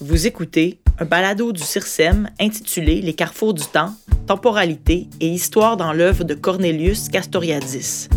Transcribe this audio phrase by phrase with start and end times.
[0.00, 3.94] Vous écoutez un balado du CIRSEM intitulé Les carrefours du temps,
[4.26, 8.08] temporalité et histoire dans l'œuvre de Cornelius Castoriadis.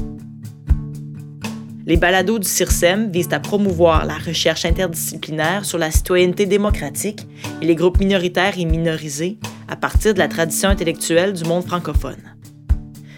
[1.86, 7.26] Les balados du CIRSEM visent à promouvoir la recherche interdisciplinaire sur la citoyenneté démocratique
[7.62, 9.38] et les groupes minoritaires et minorisés
[9.70, 12.36] à partir de la tradition intellectuelle du monde francophone.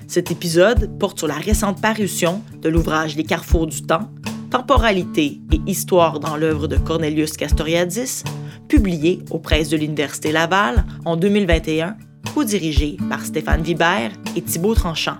[0.05, 4.11] Cet épisode porte sur la récente parution de l'ouvrage Les carrefours du temps,
[4.51, 8.23] temporalité et histoire dans l'œuvre de Cornelius Castoriadis,
[8.71, 11.97] publié aux presses de l'Université Laval en 2021,
[12.33, 15.17] co-dirigé par Stéphane Vibert et Thibault Tranchant.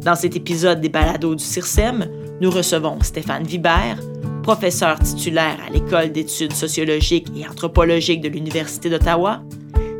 [0.00, 2.06] Dans cet épisode des balados du CIRSEM,
[2.40, 4.00] nous recevons Stéphane Vibert,
[4.42, 9.42] professeur titulaire à l'École d'études sociologiques et anthropologiques de l'Université d'Ottawa,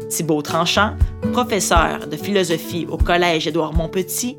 [0.09, 0.95] Thibault Tranchant,
[1.35, 4.39] professeur de philosophie au Collège Édouard-Montpetit,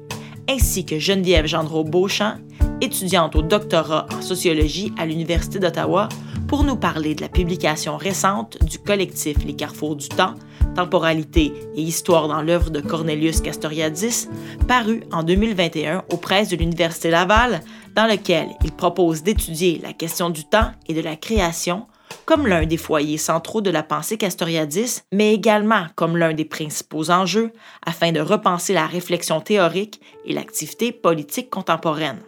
[0.49, 2.37] ainsi que Geneviève Gendreau-Beauchamp,
[2.81, 6.09] étudiante au doctorat en sociologie à l'Université d'Ottawa,
[6.47, 10.33] pour nous parler de la publication récente du collectif Les Carrefours du Temps,
[10.75, 14.29] Temporalité et Histoire dans l'œuvre de Cornelius Castoriadis,
[14.67, 17.61] paru en 2021 aux presses de l'Université Laval,
[17.95, 21.87] dans lequel il propose d'étudier la question du temps et de la création
[22.25, 27.09] comme l'un des foyers centraux de la pensée castoriadis, mais également comme l'un des principaux
[27.09, 27.51] enjeux
[27.85, 32.19] afin de repenser la réflexion théorique et l'activité politique contemporaine.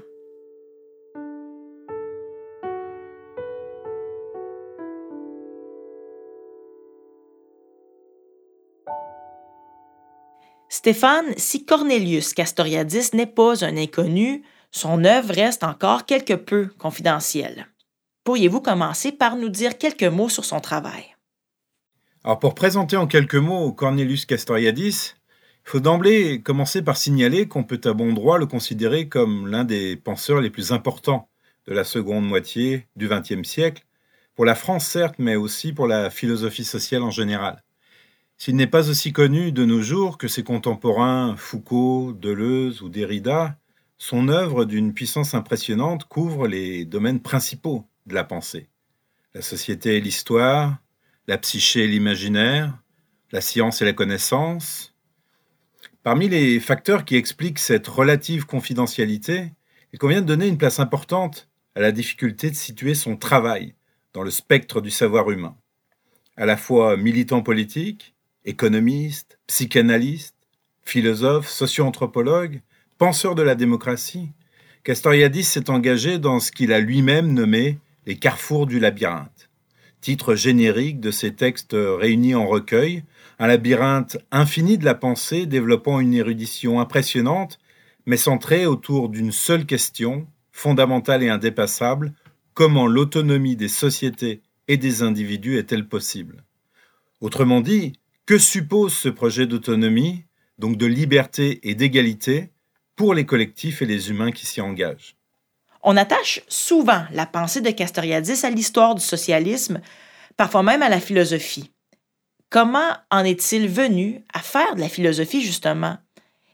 [10.79, 17.67] Stéphane, si Cornelius Castoriadis n'est pas un inconnu, son œuvre reste encore quelque peu confidentielle.
[18.23, 21.17] Pourriez-vous commencer par nous dire quelques mots sur son travail?
[22.23, 25.15] Alors pour présenter en quelques mots Cornelius Castoriadis,
[25.65, 29.65] il faut d'emblée commencer par signaler qu'on peut à bon droit le considérer comme l'un
[29.65, 31.27] des penseurs les plus importants
[31.67, 33.83] de la seconde moitié du XXe siècle,
[34.33, 37.65] pour la France certes, mais aussi pour la philosophie sociale en général.
[38.41, 43.57] S'il n'est pas aussi connu de nos jours que ses contemporains Foucault, Deleuze ou Derrida,
[43.97, 48.69] son œuvre d'une puissance impressionnante couvre les domaines principaux de la pensée.
[49.33, 50.77] La société et l'histoire,
[51.27, 52.81] la psyché et l'imaginaire,
[53.33, 54.95] la science et la connaissance.
[56.03, 59.51] Parmi les facteurs qui expliquent cette relative confidentialité,
[59.91, 63.75] il convient de donner une place importante à la difficulté de situer son travail
[64.13, 65.57] dans le spectre du savoir humain.
[66.37, 70.35] À la fois militant politique, économiste, psychanalyste,
[70.83, 72.61] philosophe, socio-anthropologue,
[72.97, 74.31] penseur de la démocratie,
[74.83, 79.49] Castoriadis s'est engagé dans ce qu'il a lui-même nommé les carrefours du labyrinthe,
[80.01, 83.03] titre générique de ses textes réunis en recueil,
[83.39, 87.59] un labyrinthe infini de la pensée développant une érudition impressionnante,
[88.05, 92.13] mais centrée autour d'une seule question, fondamentale et indépassable,
[92.53, 96.43] comment l'autonomie des sociétés et des individus est-elle possible?
[97.21, 97.93] Autrement dit,
[98.29, 100.23] que suppose ce projet d'autonomie,
[100.59, 102.51] donc de liberté et d'égalité,
[102.95, 105.15] pour les collectifs et les humains qui s'y engagent?
[105.81, 109.81] On attache souvent la pensée de Castoriadis à l'histoire du socialisme,
[110.37, 111.71] parfois même à la philosophie.
[112.51, 115.97] Comment en est-il venu à faire de la philosophie, justement?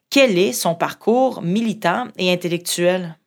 [0.10, 3.18] Quel est son parcours militant et intellectuel?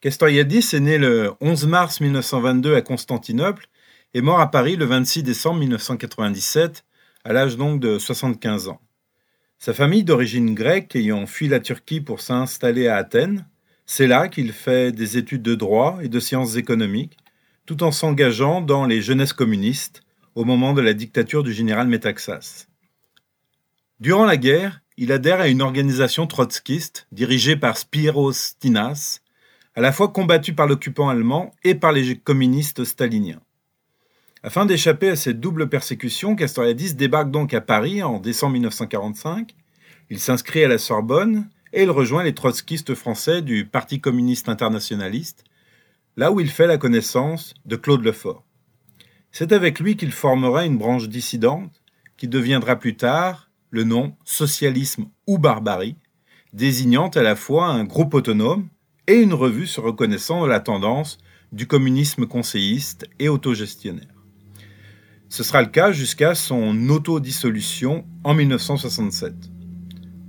[0.00, 3.66] Castoriadis est né le 11 mars 1922 à Constantinople
[4.14, 6.85] et mort à Paris le 26 décembre 1997
[7.26, 8.80] à l'âge donc de 75 ans.
[9.58, 13.48] Sa famille d'origine grecque ayant fui la Turquie pour s'installer à Athènes,
[13.84, 17.16] c'est là qu'il fait des études de droit et de sciences économiques,
[17.66, 20.02] tout en s'engageant dans les jeunesses communistes
[20.36, 22.68] au moment de la dictature du général Métaxas.
[23.98, 29.18] Durant la guerre, il adhère à une organisation trotskiste dirigée par Spiros Stinas,
[29.74, 33.40] à la fois combattue par l'occupant allemand et par les communistes staliniens.
[34.46, 39.56] Afin d'échapper à cette double persécution, Castoriadis débarque donc à Paris en décembre 1945.
[40.08, 45.42] Il s'inscrit à la Sorbonne et il rejoint les trotskistes français du Parti communiste internationaliste,
[46.16, 48.44] là où il fait la connaissance de Claude Lefort.
[49.32, 51.82] C'est avec lui qu'il formera une branche dissidente
[52.16, 55.96] qui deviendra plus tard le nom Socialisme ou Barbarie,
[56.52, 58.68] désignant à la fois un groupe autonome
[59.08, 61.18] et une revue se reconnaissant de la tendance
[61.50, 64.15] du communisme conseilliste et autogestionnaire.
[65.28, 69.34] Ce sera le cas jusqu'à son autodissolution en 1967.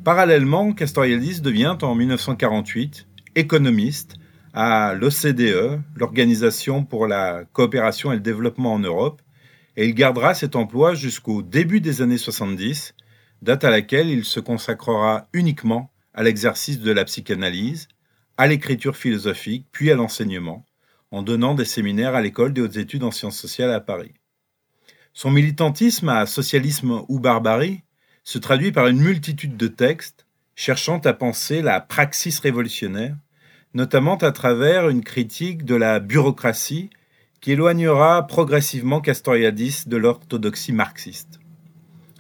[0.03, 4.15] Parallèlement, Castoriadis devient en 1948 économiste
[4.53, 9.21] à l'OCDE, l'Organisation pour la coopération et le développement en Europe,
[9.75, 12.95] et il gardera cet emploi jusqu'au début des années 70,
[13.43, 17.87] date à laquelle il se consacrera uniquement à l'exercice de la psychanalyse,
[18.37, 20.65] à l'écriture philosophique, puis à l'enseignement,
[21.11, 24.15] en donnant des séminaires à l'école des hautes études en sciences sociales à Paris.
[25.19, 27.81] Son militantisme à socialisme ou barbarie
[28.23, 33.15] se traduit par une multitude de textes cherchant à penser la praxis révolutionnaire,
[33.73, 36.91] notamment à travers une critique de la bureaucratie
[37.41, 41.39] qui éloignera progressivement Castoriadis de l'orthodoxie marxiste.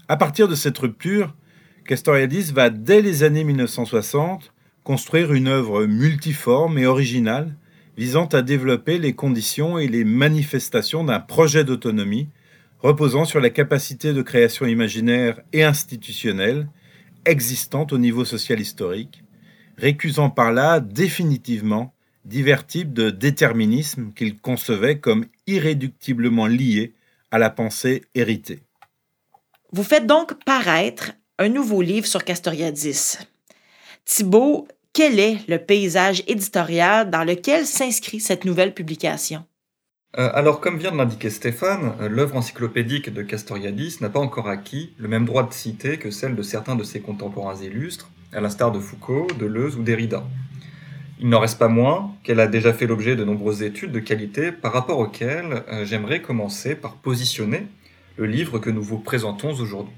[0.07, 1.35] À partir de cette rupture,
[1.85, 4.51] Castoriadis va dès les années 1960
[4.83, 7.55] construire une œuvre multiforme et originale
[7.95, 12.29] visant à développer les conditions et les manifestations d'un projet d'autonomie
[12.79, 16.69] reposant sur la capacité de création imaginaire et institutionnelle
[17.25, 19.23] existante au niveau social historique,
[19.77, 21.93] récusant par là définitivement
[22.25, 26.93] divers types de déterminisme qu'il concevait comme irréductiblement liés
[27.31, 28.59] à la pensée héritée.
[29.71, 33.17] Vous faites donc paraître un nouveau livre sur Castoriadis.
[34.05, 39.45] Thibault, quel est le paysage éditorial dans lequel s'inscrit cette nouvelle publication?
[40.15, 44.47] Euh, alors, comme vient de l'indiquer Stéphane, euh, l'œuvre encyclopédique de Castoriadis n'a pas encore
[44.47, 48.39] acquis le même droit de citer que celle de certains de ses contemporains illustres, à
[48.39, 50.23] l'instar de Foucault, Deleuze ou Derrida.
[51.19, 54.51] Il n'en reste pas moins qu'elle a déjà fait l'objet de nombreuses études de qualité
[54.51, 57.67] par rapport auxquelles euh, j'aimerais commencer par positionner
[58.15, 59.93] le livre que nous vous présentons aujourd'hui.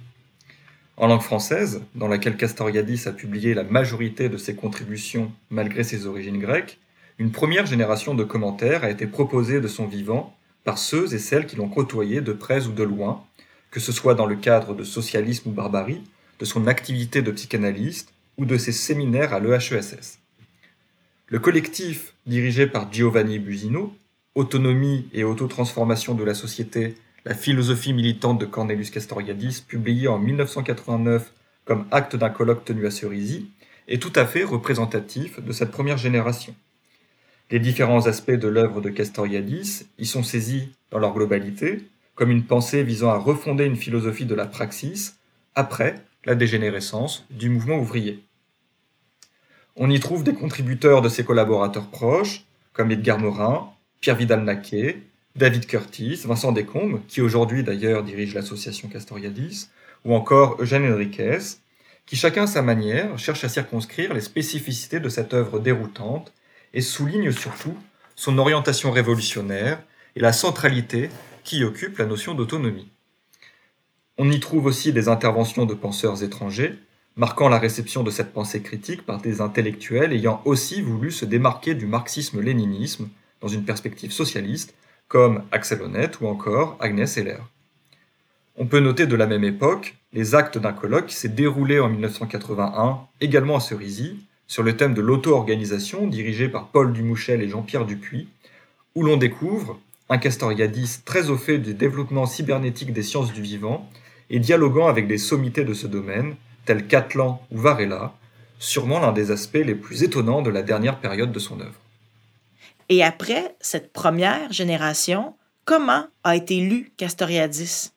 [0.98, 6.08] En langue française, dans laquelle Castoriadis a publié la majorité de ses contributions malgré ses
[6.08, 6.80] origines grecques,
[7.20, 11.46] une première génération de commentaires a été proposée de son vivant par ceux et celles
[11.46, 13.26] qui l'ont côtoyé de près ou de loin,
[13.72, 16.02] que ce soit dans le cadre de socialisme ou barbarie,
[16.40, 20.20] de son activité de psychanalyste ou de ses séminaires à l'EHESS.
[21.28, 23.94] Le collectif dirigé par Giovanni Busino,
[24.36, 26.96] Autonomie et autotransformation de la société,
[27.26, 31.34] la philosophie militante de Cornelius Castoriadis, publié en 1989
[31.66, 33.50] comme acte d'un colloque tenu à Cerisy,
[33.90, 36.56] est tout à fait représentatif de cette première génération.
[37.52, 42.46] Les différents aspects de l'œuvre de Castoriadis y sont saisis dans leur globalité, comme une
[42.46, 45.16] pensée visant à refonder une philosophie de la praxis
[45.56, 48.24] après la dégénérescence du mouvement ouvrier.
[49.76, 53.70] On y trouve des contributeurs de ses collaborateurs proches, comme Edgar Morin,
[54.00, 55.02] Pierre Vidal-Naquet,
[55.36, 59.70] David Curtis, Vincent Descombes, qui aujourd'hui d'ailleurs dirige l'association Castoriadis,
[60.06, 61.40] ou encore Eugène Henriquez,
[62.06, 66.32] qui chacun à sa manière cherche à circonscrire les spécificités de cette œuvre déroutante
[66.74, 67.76] et souligne surtout
[68.16, 69.82] son orientation révolutionnaire
[70.16, 71.10] et la centralité
[71.44, 72.90] qui occupe la notion d'autonomie.
[74.18, 76.76] On y trouve aussi des interventions de penseurs étrangers,
[77.16, 81.74] marquant la réception de cette pensée critique par des intellectuels ayant aussi voulu se démarquer
[81.74, 83.10] du marxisme-léninisme
[83.42, 84.76] dans une perspective socialiste,
[85.08, 87.42] comme Axel Honneth ou encore Agnès Heller.
[88.58, 91.88] On peut noter de la même époque les actes d'un colloque qui s'est déroulé en
[91.88, 94.20] 1981, également à Cerisy,
[94.50, 98.28] sur le thème de l'auto-organisation dirigé par Paul Dumouchel et Jean-Pierre Dupuis,
[98.96, 99.80] où l'on découvre
[100.10, 103.88] un Castoriadis très au fait du développement cybernétique des sciences du vivant
[104.32, 106.36] et dialoguant avec des sommités de ce domaine,
[106.66, 108.16] tels Catlan ou Varela,
[108.58, 111.80] sûrement l'un des aspects les plus étonnants de la dernière période de son œuvre.
[112.90, 117.92] Et après cette première génération, comment a été lu Castoriadis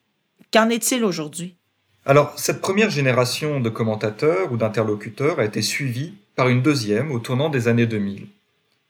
[0.53, 1.55] Qu'en est-il aujourd'hui?
[2.05, 7.19] Alors, cette première génération de commentateurs ou d'interlocuteurs a été suivie par une deuxième au
[7.19, 8.27] tournant des années 2000.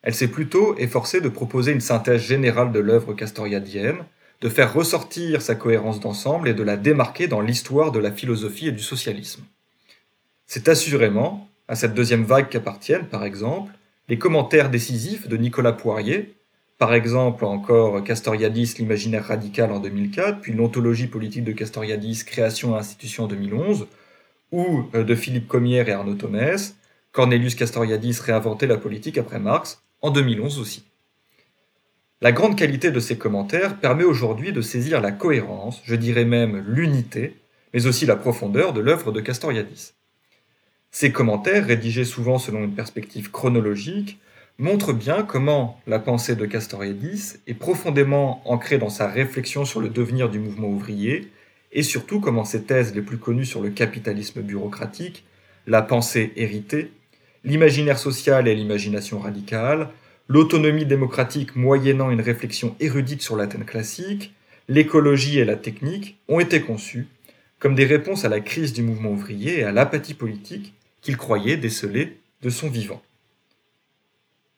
[0.02, 4.04] Elle s'est plutôt efforcée de proposer une synthèse générale de l'œuvre castoriadienne,
[4.42, 8.68] de faire ressortir sa cohérence d'ensemble et de la démarquer dans l'histoire de la philosophie
[8.68, 9.44] et du socialisme.
[10.46, 13.72] C'est assurément à cette deuxième vague qu'appartiennent, par exemple,
[14.10, 16.36] les commentaires décisifs de Nicolas Poirier,
[16.78, 22.80] par exemple encore Castoriadis, l'imaginaire radical en 2004, puis l'ontologie politique de Castoriadis, création et
[22.80, 23.88] institution en 2011,
[24.52, 26.76] ou euh, de Philippe Comière et Arnaud Thomès,
[27.14, 30.84] Cornelius Castoriadis réinventait la politique après Marx, en 2011 aussi.
[32.22, 36.66] La grande qualité de ces commentaires permet aujourd'hui de saisir la cohérence, je dirais même
[36.68, 37.38] l'unité,
[37.72, 39.94] mais aussi la profondeur de l'œuvre de Castoriadis.
[40.90, 44.18] Ces commentaires, rédigés souvent selon une perspective chronologique,
[44.58, 49.90] montrent bien comment la pensée de Castoriadis est profondément ancrée dans sa réflexion sur le
[49.90, 51.32] devenir du mouvement ouvrier,
[51.72, 55.26] et surtout comment ses thèses les plus connues sur le capitalisme bureaucratique,
[55.68, 56.92] la pensée héritée,
[57.44, 59.90] l'imaginaire social et l'imagination radicale,
[60.28, 64.34] l'autonomie démocratique moyennant une réflexion érudite sur l'Athènes classique,
[64.68, 67.08] l'écologie et la technique ont été conçus
[67.60, 71.56] comme des réponses à la crise du mouvement ouvrier et à l'apathie politique qu'il croyait
[71.56, 73.02] déceler de son vivant.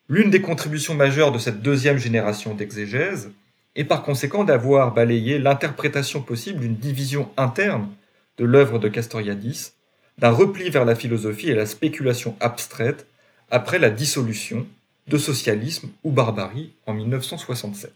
[0.10, 3.32] L'une des contributions majeures de cette deuxième génération d'exégèse
[3.76, 7.90] est par conséquent d'avoir balayé l'interprétation possible d'une division interne
[8.38, 9.74] de l'œuvre de Castoriadis
[10.18, 13.08] d'un repli vers la philosophie et la spéculation abstraite
[13.52, 14.66] après la dissolution
[15.08, 17.94] de socialisme ou barbarie en 1967.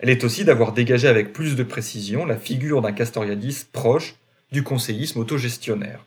[0.00, 4.16] Elle est aussi d'avoir dégagé avec plus de précision la figure d'un Castoriadis proche
[4.52, 6.04] du conseillisme autogestionnaire.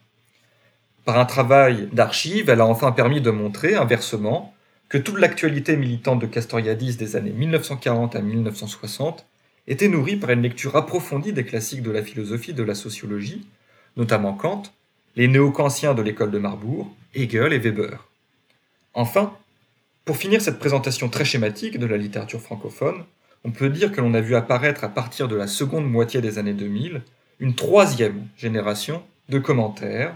[1.06, 4.54] Par un travail d'archives, elle a enfin permis de montrer, inversement,
[4.88, 9.26] que toute l'actualité militante de Castoriadis des années 1940 à 1960
[9.68, 13.46] était nourrie par une lecture approfondie des classiques de la philosophie de la sociologie,
[13.98, 14.64] notamment Kant,
[15.16, 18.08] les néo-kantiens de l'école de Marbourg, Hegel et Weber.
[18.94, 19.34] Enfin,
[20.06, 23.04] pour finir cette présentation très schématique de la littérature francophone,
[23.44, 26.38] on peut dire que l'on a vu apparaître à partir de la seconde moitié des
[26.38, 27.02] années 2000
[27.40, 30.16] une troisième génération de commentaires,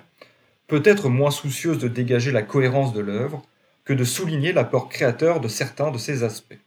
[0.67, 3.44] peut-être moins soucieuse de dégager la cohérence de l'œuvre
[3.84, 6.60] que de souligner l'apport créateur de certains de ses aspects.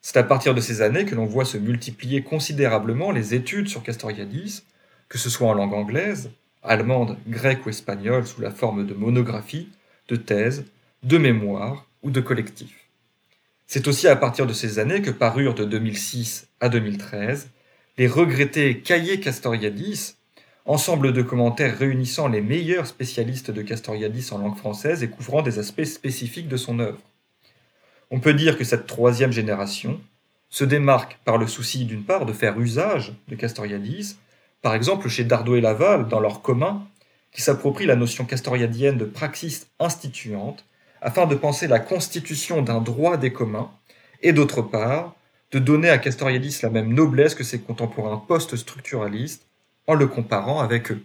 [0.00, 3.82] C'est à partir de ces années que l'on voit se multiplier considérablement les études sur
[3.82, 4.62] Castoriadis,
[5.08, 6.30] que ce soit en langue anglaise,
[6.62, 9.68] allemande, grecque ou espagnole sous la forme de monographies,
[10.08, 10.64] de thèses,
[11.02, 12.88] de mémoires ou de collectifs.
[13.66, 17.48] C'est aussi à partir de ces années que parurent de 2006 à 2013
[17.96, 20.16] les regrettés cahiers Castoriadis,
[20.66, 25.58] ensemble de commentaires réunissant les meilleurs spécialistes de Castoriadis en langue française et couvrant des
[25.58, 26.98] aspects spécifiques de son œuvre.
[28.10, 30.00] On peut dire que cette troisième génération
[30.50, 34.16] se démarque par le souci d'une part de faire usage de Castoriadis,
[34.64, 36.86] par exemple chez Dardot et Laval dans leur commun,
[37.32, 40.64] qui s'approprient la notion castoriadienne de praxis instituante
[41.02, 43.70] afin de penser la constitution d'un droit des communs,
[44.22, 45.16] et d'autre part,
[45.50, 49.44] de donner à Castoriadis la même noblesse que ses contemporains post-structuralistes
[49.86, 51.04] en le comparant avec eux.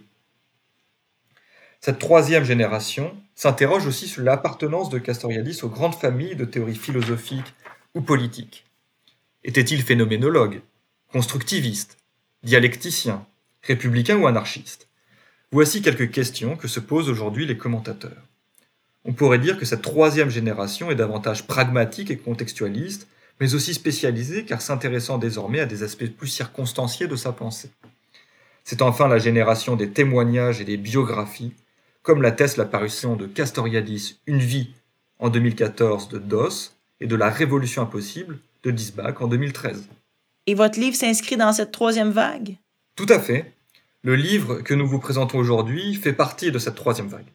[1.82, 7.52] Cette troisième génération s'interroge aussi sur l'appartenance de Castoriadis aux grandes familles de théories philosophiques
[7.94, 8.64] ou politiques.
[9.44, 10.62] Était-il phénoménologue,
[11.12, 11.98] constructiviste,
[12.42, 13.26] dialecticien,
[13.62, 14.88] républicain ou anarchiste
[15.52, 18.28] Voici quelques questions que se posent aujourd'hui les commentateurs.
[19.04, 23.08] On pourrait dire que cette troisième génération est davantage pragmatique et contextualiste,
[23.40, 27.70] mais aussi spécialisée car s'intéressant désormais à des aspects plus circonstanciés de sa pensée.
[28.62, 31.54] C'est enfin la génération des témoignages et des biographies,
[32.02, 34.70] comme l'atteste l'apparition de Castoriadis Une vie
[35.18, 39.88] en 2014 de Doss et de La Révolution impossible de Disbach en 2013.
[40.46, 42.56] Et votre livre s'inscrit dans cette troisième vague?
[43.00, 43.54] Tout à fait.
[44.02, 47.32] Le livre que nous vous présentons aujourd'hui fait partie de cette troisième vague.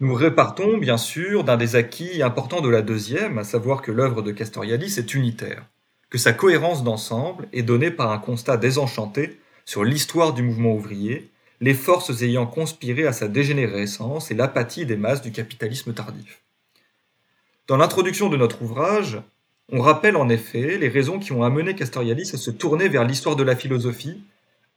[0.00, 4.22] Nous repartons bien sûr d'un des acquis importants de la deuxième, à savoir que l'œuvre
[4.22, 5.66] de Castoriadis est unitaire,
[6.08, 11.30] que sa cohérence d'ensemble est donnée par un constat désenchanté sur l'histoire du mouvement ouvrier,
[11.60, 16.40] les forces ayant conspiré à sa dégénérescence et l'apathie des masses du capitalisme tardif.
[17.66, 19.20] Dans l'introduction de notre ouvrage,
[19.70, 23.36] on rappelle en effet les raisons qui ont amené Castoriadis à se tourner vers l'histoire
[23.36, 24.22] de la philosophie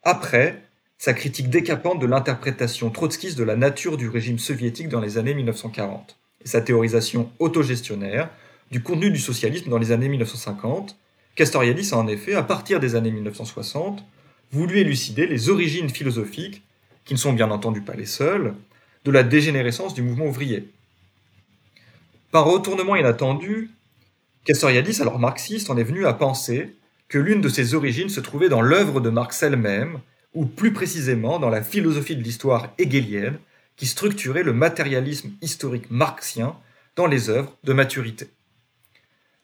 [0.04, 0.64] après
[0.98, 5.34] sa critique décapante de l'interprétation trotskiste de la nature du régime soviétique dans les années
[5.34, 8.30] 1940, et sa théorisation autogestionnaire
[8.72, 10.98] du contenu du socialisme dans les années 1950,
[11.36, 14.04] Castoriadis a en effet, à partir des années 1960,
[14.52, 16.64] voulu élucider les origines philosophiques,
[17.06, 18.54] qui ne sont bien entendu pas les seules,
[19.04, 20.70] de la dégénérescence du mouvement ouvrier.
[22.32, 23.72] Par retournement inattendu,
[24.46, 26.76] Castoriadis, alors marxiste, en est venu à penser
[27.14, 30.00] que l'une de ses origines se trouvait dans l'œuvre de Marx elle-même,
[30.34, 33.38] ou plus précisément dans la philosophie de l'histoire hegelienne
[33.76, 36.56] qui structurait le matérialisme historique marxien
[36.96, 38.30] dans les œuvres de maturité.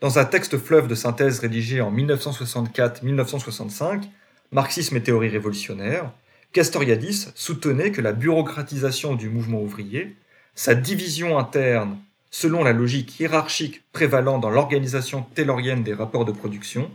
[0.02, 4.06] Dans un texte fleuve de synthèse rédigé en 1964-1965,
[4.52, 6.12] Marxisme et théorie révolutionnaire,
[6.54, 10.16] Castoriadis soutenait que la bureaucratisation du mouvement ouvrier,
[10.56, 12.00] sa division interne
[12.32, 16.90] selon la logique hiérarchique prévalant dans l'organisation taylorienne des rapports de production,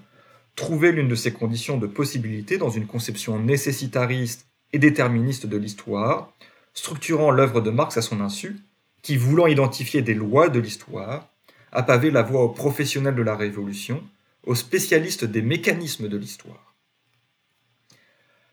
[0.56, 6.32] trouver l'une de ces conditions de possibilité dans une conception nécessitariste et déterministe de l'histoire,
[6.72, 8.56] structurant l'œuvre de Marx à son insu,
[9.02, 11.28] qui, voulant identifier des lois de l'histoire,
[11.72, 14.02] a pavé la voie aux professionnels de la Révolution,
[14.44, 16.74] aux spécialistes des mécanismes de l'histoire.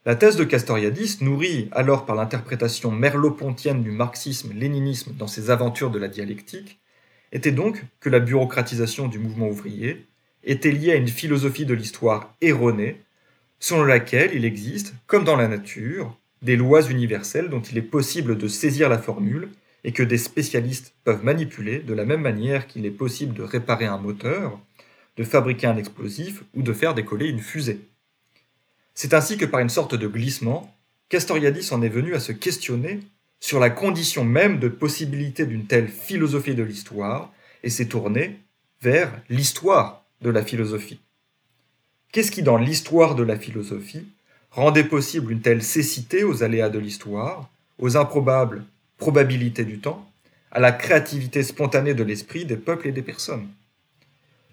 [0.04, 6.00] La thèse de Castoriadis, nourrie alors par l'interprétation merleau-pontienne du marxisme-léninisme dans ses aventures de
[6.00, 6.80] la dialectique,
[7.32, 10.08] était donc que la bureaucratisation du mouvement ouvrier
[10.44, 13.02] était lié à une philosophie de l'histoire erronée,
[13.60, 18.38] selon laquelle il existe, comme dans la nature, des lois universelles dont il est possible
[18.38, 19.50] de saisir la formule
[19.84, 23.86] et que des spécialistes peuvent manipuler de la même manière qu'il est possible de réparer
[23.86, 24.60] un moteur,
[25.18, 27.82] de fabriquer un explosif ou de faire décoller une fusée.
[28.94, 30.76] C'est ainsi que par une sorte de glissement,
[31.10, 33.00] Castoriadis en est venu à se questionner
[33.40, 37.32] sur la condition même de possibilité d'une telle philosophie de l'histoire
[37.64, 38.40] et s'est tourné
[38.82, 41.00] vers l'histoire de la philosophie.
[42.12, 44.06] Qu'est-ce qui, dans l'histoire de la philosophie,
[44.52, 47.50] rendait possible une telle cécité aux aléas de l'histoire,
[47.80, 48.66] aux improbables
[48.98, 50.08] probabilités du temps,
[50.52, 53.48] à la créativité spontanée de l'esprit des peuples et des personnes?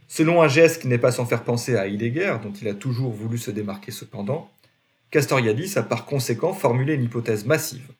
[0.07, 3.13] Selon un geste qui n'est pas sans faire penser à Heidegger, dont il a toujours
[3.13, 4.51] voulu se démarquer cependant,
[5.11, 7.91] Castoriadis a par conséquent formulé une hypothèse massive.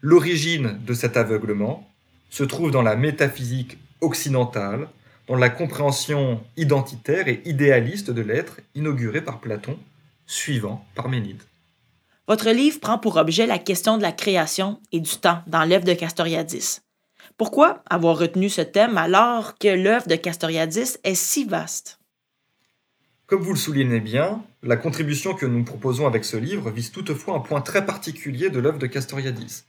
[0.00, 1.88] L'origine de cet aveuglement
[2.30, 4.88] se trouve dans la métaphysique occidentale,
[5.28, 9.78] dans la compréhension identitaire et idéaliste de l'être inaugurée par Platon,
[10.26, 11.42] suivant Parménide.
[12.26, 15.84] Votre livre prend pour objet la question de la création et du temps dans l'œuvre
[15.84, 16.80] de Castoriadis.
[17.36, 21.98] Pourquoi avoir retenu ce thème alors que l'œuvre de Castoriadis est si vaste?
[23.26, 27.36] Comme vous le soulignez bien, la contribution que nous proposons avec ce livre vise toutefois
[27.36, 29.64] un point très particulier de l'œuvre de Castoriadis,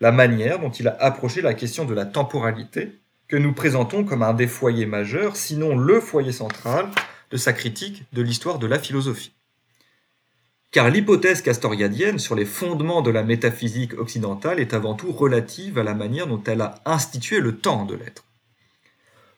[0.00, 2.92] la manière dont il a approché la question de la temporalité,
[3.28, 6.90] que nous présentons comme un des foyers majeurs, sinon le foyer central,
[7.30, 9.32] de sa critique de l'histoire de la philosophie
[10.74, 15.84] car l'hypothèse castoriadienne sur les fondements de la métaphysique occidentale est avant tout relative à
[15.84, 18.24] la manière dont elle a institué le temps de l'être.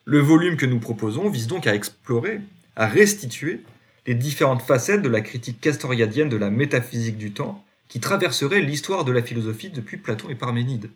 [0.07, 2.41] Le volume que nous proposons vise donc à explorer,
[2.75, 3.61] à restituer
[4.07, 9.05] les différentes facettes de la critique castoriadienne de la métaphysique du temps qui traverserait l'histoire
[9.05, 10.89] de la philosophie depuis Platon et Parménide.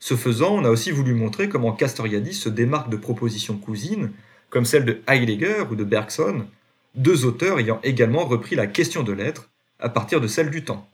[0.00, 4.10] Ce faisant, on a aussi voulu montrer comment Castoriadis se démarque de propositions cousines,
[4.48, 6.46] comme celles de Heidegger ou de Bergson,
[6.94, 10.88] deux auteurs ayant également repris la question de l'être à partir de celle du temps.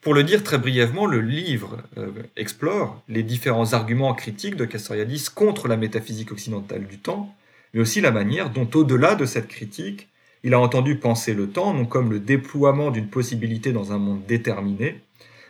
[0.00, 5.26] Pour le dire très brièvement, le livre euh, explore les différents arguments critiques de Castoriadis
[5.34, 7.34] contre la métaphysique occidentale du temps,
[7.72, 10.08] mais aussi la manière dont, au-delà de cette critique,
[10.44, 14.24] il a entendu penser le temps non comme le déploiement d'une possibilité dans un monde
[14.26, 15.00] déterminé,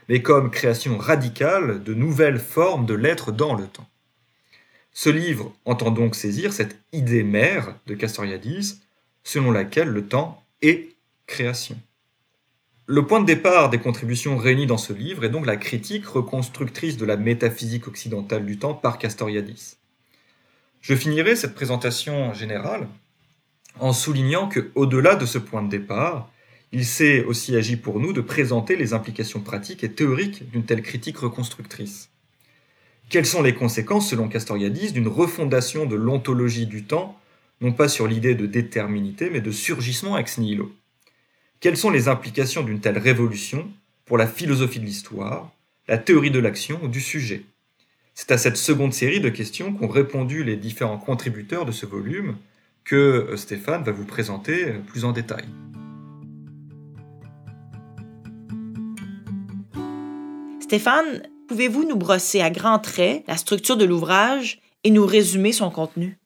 [0.08, 3.88] mais comme création radicale de nouvelles formes de l'être dans le temps.
[4.92, 8.80] Ce livre entend donc saisir cette idée mère de Castoriadis,
[9.24, 10.94] selon laquelle le temps est
[11.26, 11.76] création.
[12.86, 16.96] Le point de départ des contributions réunies dans ce livre est donc la critique reconstructrice
[16.96, 19.76] de la métaphysique occidentale du temps par Castoriadis.
[20.82, 22.86] Je finirai cette présentation générale
[23.80, 26.30] en soulignant que, au-delà de ce point de départ,
[26.76, 30.82] il s'est aussi agi pour nous de présenter les implications pratiques et théoriques d'une telle
[30.82, 32.10] critique reconstructrice.
[33.08, 37.18] Quelles sont les conséquences, selon Castoriadis, d'une refondation de l'ontologie du temps
[37.62, 40.70] non pas sur l'idée de déterminité, mais de surgissement ex nihilo?
[41.60, 43.70] Quelles sont les implications d'une telle révolution
[44.04, 45.50] pour la philosophie de l'histoire,
[45.88, 47.44] la théorie de l'action ou du sujet?
[48.14, 52.36] C'est à cette seconde série de questions qu'ont répondu les différents contributeurs de ce volume
[52.84, 52.96] que
[53.30, 55.46] euh, Stéphane va vous présenter euh, plus en détail.
[60.66, 65.70] Stéphane, pouvez-vous nous brosser à grands traits la structure de l'ouvrage et nous résumer son
[65.70, 66.18] contenu?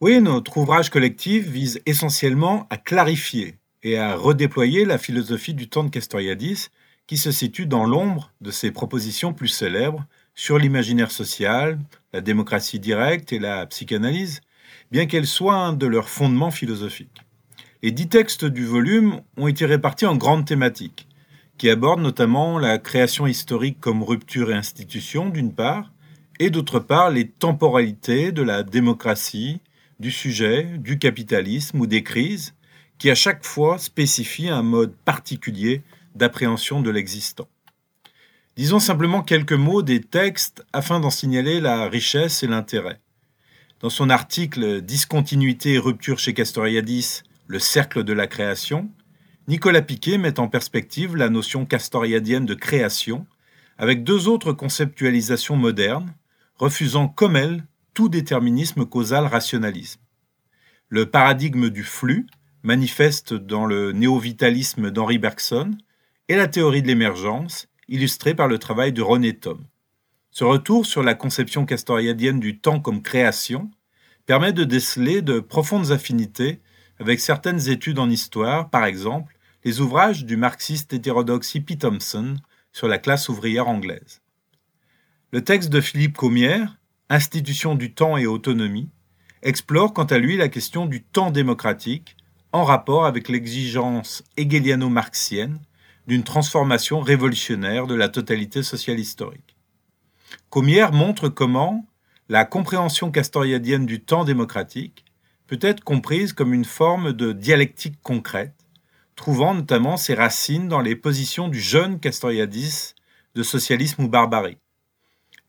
[0.00, 3.54] Oui, notre ouvrage collectif vise essentiellement à clarifier
[3.84, 6.66] et à redéployer la philosophie du temps de Castoriadis,
[7.06, 10.04] qui se situe dans l'ombre de ses propositions plus célèbres
[10.34, 11.78] sur l'imaginaire social,
[12.12, 14.40] la démocratie directe et la psychanalyse,
[14.90, 17.22] bien qu'elles soient un de leurs fondements philosophiques.
[17.84, 21.06] Les dix textes du volume ont été répartis en grandes thématiques,
[21.60, 25.92] qui abordent notamment la création historique comme rupture et institution, d'une part,
[26.38, 29.60] et d'autre part les temporalités de la démocratie,
[29.98, 32.54] du sujet, du capitalisme ou des crises,
[32.96, 35.82] qui à chaque fois spécifient un mode particulier
[36.14, 37.46] d'appréhension de l'existant.
[38.56, 43.00] Disons simplement quelques mots des textes afin d'en signaler la richesse et l'intérêt.
[43.80, 48.90] Dans son article Discontinuité et rupture chez Castoriadis, le cercle de la création,
[49.50, 53.26] Nicolas Piquet met en perspective la notion castoriadienne de création
[53.78, 56.14] avec deux autres conceptualisations modernes,
[56.54, 60.00] refusant comme elle tout déterminisme causal rationalisme.
[60.88, 62.28] Le paradigme du flux,
[62.62, 65.76] manifeste dans le néo-vitalisme d'Henri Bergson,
[66.28, 69.64] et la théorie de l'émergence, illustrée par le travail de René Thom.
[70.30, 73.68] Ce retour sur la conception castoriadienne du temps comme création
[74.26, 76.60] permet de déceler de profondes affinités
[77.00, 81.76] avec certaines études en histoire, par exemple les ouvrages du marxiste hétérodoxe P.
[81.76, 82.36] Thompson
[82.72, 84.22] sur la classe ouvrière anglaise.
[85.32, 88.88] Le texte de Philippe Comière, Institution du temps et autonomie,
[89.42, 92.16] explore quant à lui la question du temps démocratique
[92.52, 95.58] en rapport avec l'exigence hegeliano-marxienne
[96.06, 99.56] d'une transformation révolutionnaire de la totalité sociale historique.
[100.48, 101.84] Comière montre comment
[102.28, 105.04] la compréhension castoriadienne du temps démocratique
[105.46, 108.59] peut être comprise comme une forme de dialectique concrète,
[109.20, 112.94] trouvant notamment ses racines dans les positions du jeune Castoriadis
[113.34, 114.56] de socialisme ou barbarie.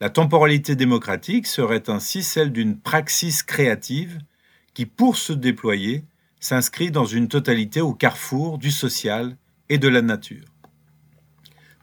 [0.01, 4.19] La temporalité démocratique serait ainsi celle d'une praxis créative
[4.73, 6.03] qui, pour se déployer,
[6.41, 9.37] s'inscrit dans une totalité au carrefour du social
[9.69, 10.43] et de la nature.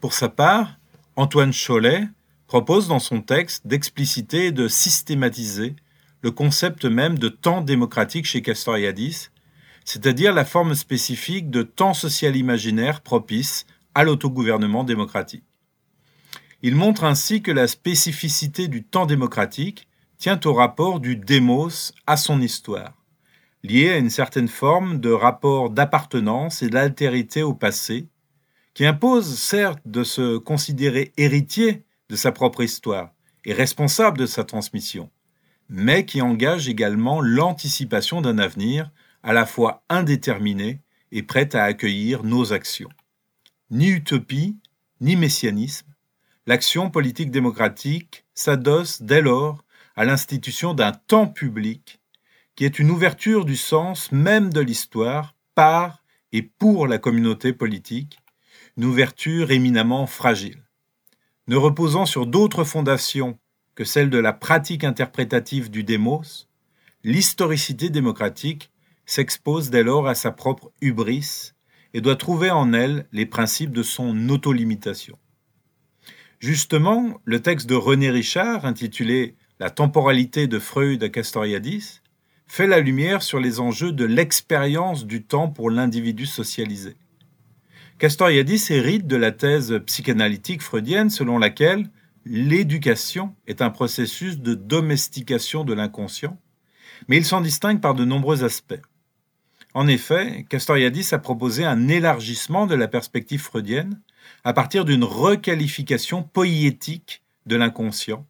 [0.02, 0.78] Pour sa part,
[1.16, 2.06] Antoine Cholet,
[2.48, 5.74] propose dans son texte d'expliciter et de systématiser
[6.20, 9.30] le concept même de temps démocratique chez Castoriadis,
[9.88, 15.44] c'est-à-dire la forme spécifique de temps social imaginaire propice à l'autogouvernement démocratique.
[16.60, 22.18] Il montre ainsi que la spécificité du temps démocratique tient au rapport du démos à
[22.18, 22.92] son histoire,
[23.62, 28.08] lié à une certaine forme de rapport d'appartenance et d'altérité au passé,
[28.74, 33.12] qui impose certes de se considérer héritier de sa propre histoire
[33.46, 35.08] et responsable de sa transmission,
[35.70, 38.90] mais qui engage également l'anticipation d'un avenir
[39.22, 40.80] à la fois indéterminé
[41.12, 42.88] et prêt à accueillir nos actions.
[43.70, 44.56] Ni utopie,
[45.00, 45.94] ni messianisme,
[46.46, 49.64] l'action politique démocratique s'adosse dès lors
[49.96, 52.00] à l'institution d'un temps public
[52.58, 56.02] qui est une ouverture du sens même de l'histoire par
[56.32, 58.18] et pour la communauté politique,
[58.76, 60.64] une ouverture éminemment fragile.
[61.46, 63.38] Ne reposant sur d'autres fondations
[63.74, 66.48] que celle de la pratique interprétative du démos,
[67.04, 68.72] l'historicité démocratique
[69.08, 71.52] s'expose dès lors à sa propre hubris
[71.94, 75.18] et doit trouver en elle les principes de son autolimitation.
[76.40, 82.02] Justement, le texte de René Richard, intitulé La temporalité de Freud à Castoriadis,
[82.46, 86.94] fait la lumière sur les enjeux de l'expérience du temps pour l'individu socialisé.
[87.98, 91.90] Castoriadis hérite de la thèse psychanalytique freudienne selon laquelle
[92.26, 96.38] l'éducation est un processus de domestication de l'inconscient,
[97.08, 98.80] mais il s'en distingue par de nombreux aspects.
[99.78, 104.00] En effet, Castoriadis a proposé un élargissement de la perspective freudienne
[104.42, 108.26] à partir d'une requalification poétique de l'inconscient,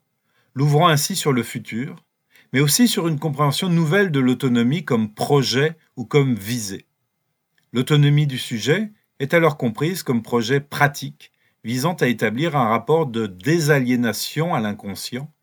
[0.53, 2.05] l'ouvrant ainsi sur le futur,
[2.53, 6.85] mais aussi sur une compréhension nouvelle de l'autonomie comme projet ou comme visée.
[7.73, 11.31] L'autonomie du sujet est alors comprise comme projet pratique
[11.63, 15.33] visant à établir un rapport de désaliénation à l'inconscient,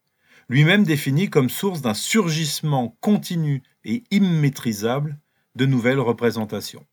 [0.48, 5.18] lui-même défini comme source d'un surgissement continu et immaîtrisable
[5.56, 6.86] de nouvelles représentations.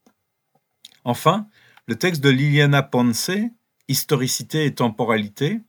[1.04, 1.48] Enfin,
[1.86, 3.32] le texte de Liliana Ponce,
[3.90, 5.60] Historicité et temporalité,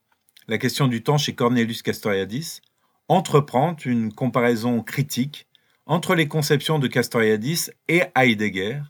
[0.46, 2.61] la question du temps chez Cornelius Castoriadis,
[3.09, 5.48] entreprend une comparaison critique
[5.87, 8.80] entre les conceptions de Castoriadis et Heidegger,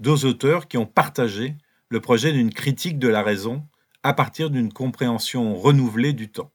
[0.00, 1.56] deux auteurs qui ont partagé
[1.90, 3.66] le projet d'une critique de la raison
[4.02, 6.50] à partir d'une compréhension renouvelée du temps.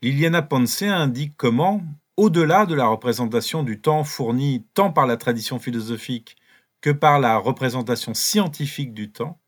[0.00, 1.82] Liliana Ponce indique comment,
[2.16, 6.36] au-delà de la représentation du temps fournie tant par la tradition philosophique
[6.80, 9.40] que par la représentation scientifique du temps,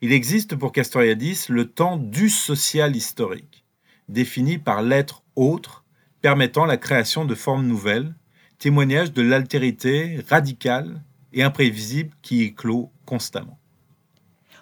[0.00, 3.64] il existe pour Castoriadis le temps du social historique,
[4.08, 5.84] défini par l'être autre,
[6.20, 8.14] permettant la création de formes nouvelles,
[8.58, 13.58] témoignage de l'altérité radicale et imprévisible qui éclot constamment.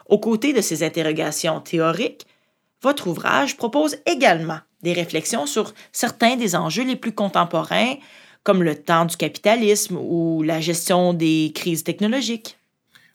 [0.07, 2.27] Aux côtés de ces interrogations théoriques,
[2.83, 7.95] votre ouvrage propose également des réflexions sur certains des enjeux les plus contemporains,
[8.43, 12.59] comme le temps du capitalisme ou la gestion des crises technologiques.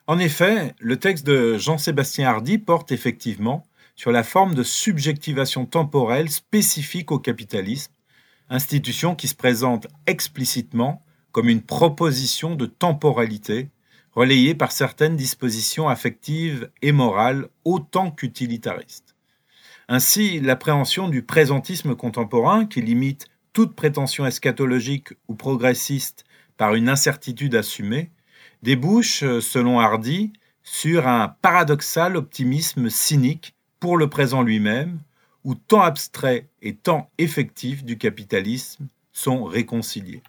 [0.08, 6.30] En effet, le texte de Jean-Sébastien Hardy porte effectivement sur la forme de subjectivation temporelle
[6.30, 7.92] spécifique au capitalisme,
[8.50, 11.02] institution qui se présente explicitement
[11.34, 13.70] comme une proposition de temporalité
[14.14, 19.17] relayée par certaines dispositions affectives et morales autant qu'utilitaristes.
[19.90, 26.26] Ainsi, l'appréhension du présentisme contemporain, qui limite toute prétention eschatologique ou progressiste
[26.58, 28.12] par une incertitude assumée,
[28.64, 35.00] débouche, selon Hardy, sur un paradoxal optimisme cynique pour le présent lui-même,
[35.46, 40.22] où temps abstrait et temps effectif du capitalisme sont réconciliés.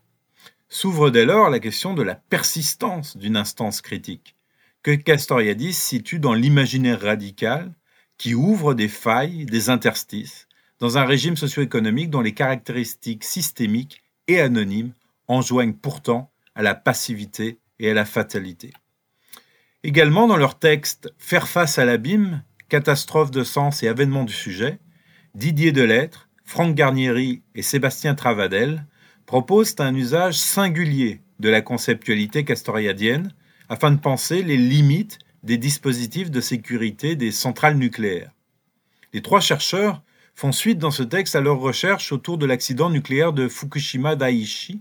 [0.69, 4.37] S'ouvre dès lors la question de la persistance d'une instance critique,
[4.85, 7.73] que Castoriadis situe dans l'imaginaire radical
[8.19, 10.49] qui ouvre des failles, des interstices,
[10.81, 14.93] dans un régime socio-économique dont les caractéristiques systémiques et anonymes
[15.29, 18.73] enjoignent pourtant à la passivité et à la fatalité.
[19.85, 24.79] Également dans leur texte Faire face à l'abîme, catastrophe de sens et avènement du sujet,
[25.35, 28.85] Didier Delettre, Franck Garnieri et Sébastien Travadel
[29.27, 33.33] proposent un usage singulier de la conceptualité castoriadienne
[33.69, 38.33] afin de penser les limites des dispositifs de sécurité des centrales nucléaires.
[39.13, 40.03] Les trois chercheurs
[40.35, 44.81] font suite dans ce texte à leurs recherches autour de l'accident nucléaire de Fukushima Daiichi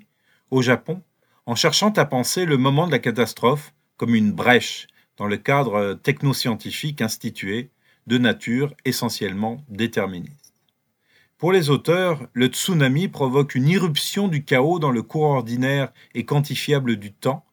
[0.52, 1.02] au Japon,
[1.46, 5.94] en cherchant à penser le moment de la catastrophe comme une brèche dans le cadre
[5.96, 7.72] technoscientifique institué
[8.06, 10.54] de nature essentiellement déterministe.
[11.38, 16.26] Pour les auteurs, le tsunami provoque une irruption du chaos dans le cours ordinaire et
[16.26, 17.46] quantifiable du temps,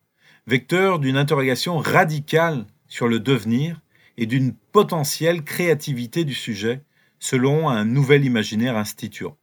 [0.46, 3.80] vecteur d'une interrogation radicale sur le devenir
[4.16, 6.84] et d'une potentielle créativité du sujet,
[7.18, 9.36] selon un nouvel imaginaire instituant.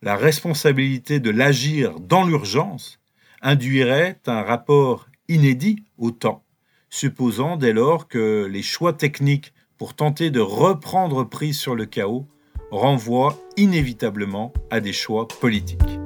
[0.00, 3.00] La responsabilité de l'agir dans l'urgence
[3.42, 6.44] induirait un rapport inédit au temps,
[6.88, 12.28] supposant dès lors que les choix techniques pour tenter de reprendre prise sur le chaos
[12.70, 15.97] renvoient inévitablement à des choix politiques.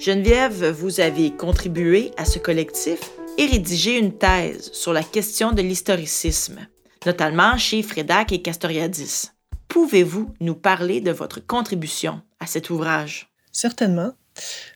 [0.00, 5.60] Geneviève, vous avez contribué à ce collectif et rédigé une thèse sur la question de
[5.60, 6.66] l'historicisme,
[7.04, 9.28] notamment chez Frédac et Castoriadis.
[9.68, 13.28] Pouvez-vous nous parler de votre contribution à cet ouvrage?
[13.52, 14.12] Certainement.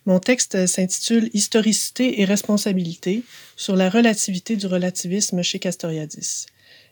[0.05, 3.23] Mon texte s'intitule Historicité et responsabilité
[3.57, 6.45] sur la relativité du relativisme chez Castoriadis.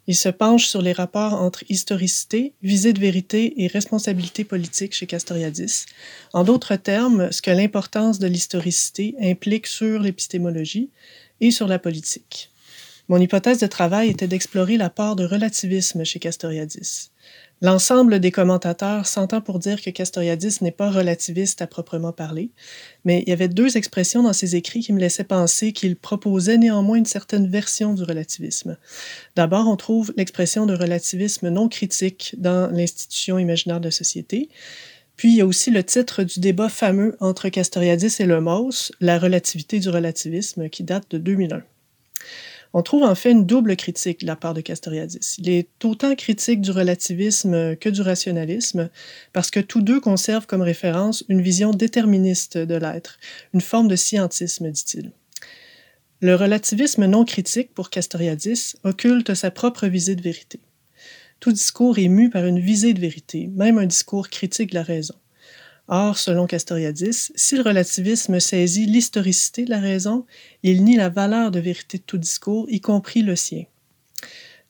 [0.09, 5.07] Il se penche sur les rapports entre historicité, visée de vérité et responsabilité politique chez
[5.07, 5.87] Castoriadis.
[6.33, 10.91] En d'autres termes, ce que l'importance de l'historicité implique sur l'épistémologie
[11.41, 12.51] et sur la politique.
[13.09, 17.12] Mon hypothèse de travail était d'explorer la part de relativisme chez Castoriadis.
[17.63, 22.51] L'ensemble des commentateurs s'entend pour dire que Castoriadis n'est pas relativiste à proprement parler,
[23.05, 26.59] mais il y avait deux expressions dans ses écrits qui me laissaient penser qu'il proposait
[26.59, 28.77] néanmoins une certaine version du relativisme.
[29.37, 34.49] D'abord, on trouve l'expression de relativisme non critique dans l'institution imaginaire de société,
[35.15, 39.21] puis il y a aussi le titre du débat fameux entre Castoriadis et Lemos, La
[39.21, 41.63] relativité du relativisme, qui date de 2001.
[42.75, 45.37] On trouve en fait une double critique de la part de Castoriadis.
[45.39, 48.89] Il est autant critique du relativisme que du rationalisme,
[49.33, 53.19] parce que tous deux conservent comme référence une vision déterministe de l'être,
[53.53, 55.13] une forme de scientisme, dit-il.
[56.21, 60.61] Le relativisme non critique pour Castoriadis occulte sa propre visée de vérité.
[61.41, 64.85] Tout discours est mu par une visée de vérité, même un discours critique de la
[64.85, 65.15] raison.
[65.89, 70.25] Or, selon Castoriadis, si le relativisme saisit l'historicité de la raison,
[70.63, 73.65] il nie la valeur de vérité de tout discours, y compris le sien.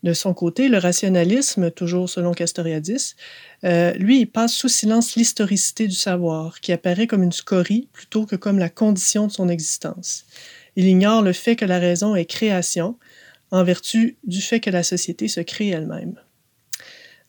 [0.02, 3.14] De son côté, le rationalisme, toujours selon Castoriadis,
[3.64, 8.26] euh, lui, il passe sous silence l'historicité du savoir, qui apparaît comme une scorie plutôt
[8.26, 10.24] que comme la condition de son existence.
[10.74, 12.98] Il ignore le fait que la raison est création,
[13.52, 16.18] en vertu du fait que la société se crée elle-même.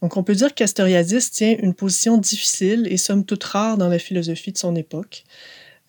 [0.03, 3.87] Donc, on peut dire que Castoriadis tient une position difficile et somme toute rare dans
[3.87, 5.23] la philosophie de son époque,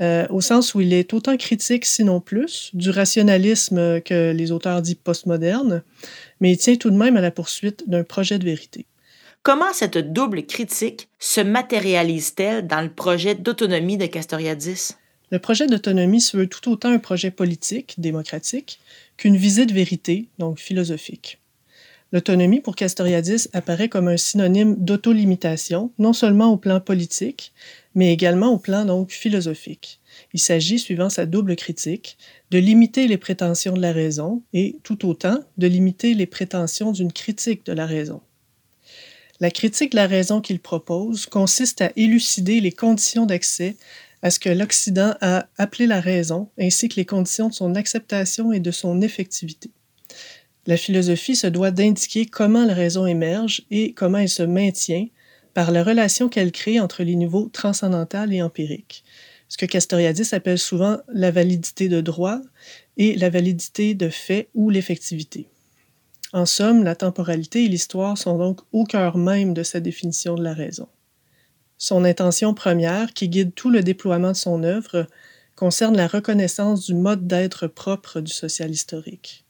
[0.00, 4.82] euh, au sens où il est autant critique, sinon plus, du rationalisme que les auteurs
[4.82, 5.82] dits postmodernes,
[6.40, 8.86] mais il tient tout de même à la poursuite d'un projet de vérité.
[9.42, 14.92] Comment cette double critique se matérialise-t-elle dans le projet d'autonomie de Castoriadis?
[15.32, 18.78] Le projet d'autonomie se veut tout autant un projet politique, démocratique,
[19.16, 21.40] qu'une visée de vérité, donc philosophique.
[22.12, 27.52] L'autonomie pour Castoriadis apparaît comme un synonyme d'autolimitation, non seulement au plan politique,
[27.94, 30.00] mais également au plan donc philosophique.
[30.32, 32.16] Il s'agit, suivant sa double critique,
[32.50, 37.12] de limiter les prétentions de la raison et, tout autant, de limiter les prétentions d'une
[37.12, 38.20] critique de la raison.
[39.40, 43.76] La critique de la raison qu'il propose consiste à élucider les conditions d'accès
[44.22, 48.52] à ce que l'Occident a appelé la raison, ainsi que les conditions de son acceptation
[48.52, 49.70] et de son effectivité.
[50.66, 55.08] La philosophie se doit d'indiquer comment la raison émerge et comment elle se maintient
[55.52, 59.04] par la relation qu'elle crée entre les niveaux transcendantal et empirique,
[59.48, 62.40] ce que Castoriadis appelle souvent la validité de droit
[62.96, 65.48] et la validité de fait ou l'effectivité.
[66.32, 70.42] En somme, la temporalité et l'histoire sont donc au cœur même de sa définition de
[70.42, 70.88] la raison.
[71.76, 75.06] Son intention première, qui guide tout le déploiement de son œuvre,
[75.56, 79.43] concerne la reconnaissance du mode d'être propre du social historique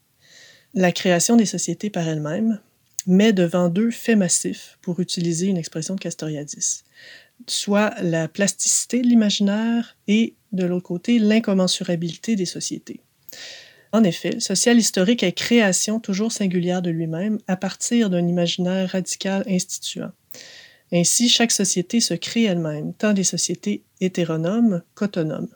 [0.75, 2.59] la création des sociétés par elle-même
[3.07, 6.83] met devant deux faits massifs, pour utiliser une expression de Castoriadis,
[7.47, 12.99] soit la plasticité de l'imaginaire et, de l'autre côté, l'incommensurabilité des sociétés.
[13.91, 18.89] En effet, le social historique est création toujours singulière de lui-même à partir d'un imaginaire
[18.89, 20.11] radical instituant.
[20.91, 25.49] Ainsi, chaque société se crée elle-même, tant des sociétés hétéronomes qu'autonomes.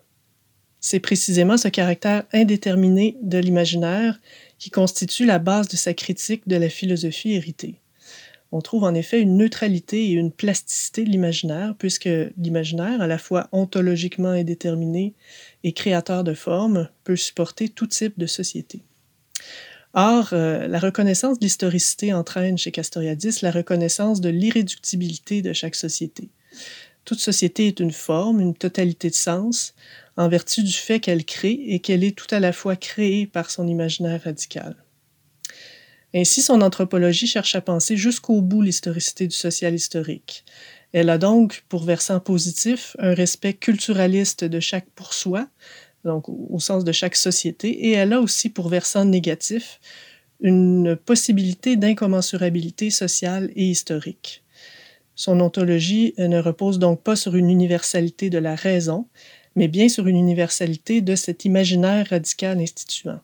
[0.79, 4.19] C'est précisément ce caractère indéterminé de l'imaginaire
[4.60, 7.80] qui constitue la base de sa critique de la philosophie héritée.
[8.52, 13.19] On trouve en effet une neutralité et une plasticité de l'imaginaire, puisque l'imaginaire, à la
[13.19, 15.13] fois ontologiquement indéterminé
[15.63, 18.82] et créateur de formes, peut supporter tout type de société.
[19.93, 25.76] Or, euh, la reconnaissance de l'historicité entraîne chez Castoriadis la reconnaissance de l'irréductibilité de chaque
[25.76, 26.30] société.
[27.10, 29.74] Toute société est une forme, une totalité de sens,
[30.15, 33.50] en vertu du fait qu'elle crée et qu'elle est tout à la fois créée par
[33.50, 34.76] son imaginaire radical.
[36.13, 40.45] Ainsi, son anthropologie cherche à penser jusqu'au bout l'historicité du social historique.
[40.91, 45.48] Elle a donc, pour versant positif, un respect culturaliste de chaque pour soi,
[46.06, 49.80] donc au sens de chaque société, et elle a aussi pour versant négatif
[50.41, 54.43] une possibilité d'incommensurabilité sociale et historique.
[55.19, 59.05] Son ontologie ne repose donc pas sur une universalité de la raison,
[59.53, 63.19] mais bien sur une universalité de cet imaginaire radical instituant.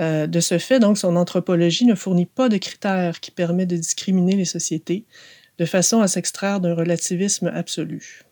[0.00, 3.76] Euh, de ce fait, donc, son anthropologie ne fournit pas de critères qui permettent de
[3.76, 5.04] discriminer les sociétés
[5.58, 8.24] de façon à s'extraire d'un relativisme absolu.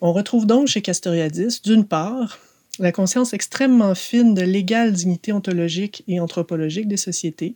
[0.00, 2.38] On retrouve donc chez Castoriadis, d'une part,
[2.78, 7.54] la conscience extrêmement fine de l'égale dignité ontologique et anthropologique des sociétés,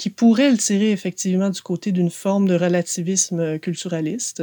[0.00, 4.42] qui pourrait le tirer effectivement du côté d'une forme de relativisme culturaliste,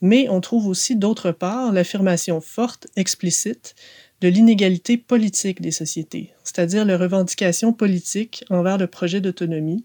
[0.00, 3.74] mais on trouve aussi d'autre part l'affirmation forte, explicite,
[4.22, 9.84] de l'inégalité politique des sociétés, c'est-à-dire la revendication politique envers le projet d'autonomie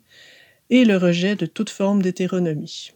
[0.69, 2.93] et le rejet de toute forme d'hétéronomie.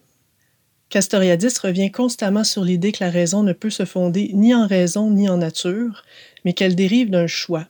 [0.88, 5.12] Castoriadis revient constamment sur l'idée que la raison ne peut se fonder ni en raison
[5.12, 6.06] ni en nature,
[6.46, 7.68] mais qu'elle dérive d'un choix.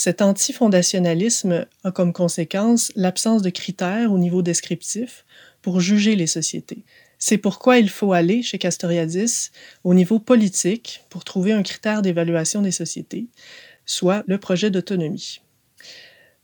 [0.00, 5.24] Cet antifondationalisme a comme conséquence l'absence de critères au niveau descriptif
[5.60, 6.84] pour juger les sociétés.
[7.18, 9.50] C'est pourquoi il faut aller, chez Castoriadis,
[9.82, 13.26] au niveau politique pour trouver un critère d'évaluation des sociétés,
[13.86, 15.40] soit le projet d'autonomie.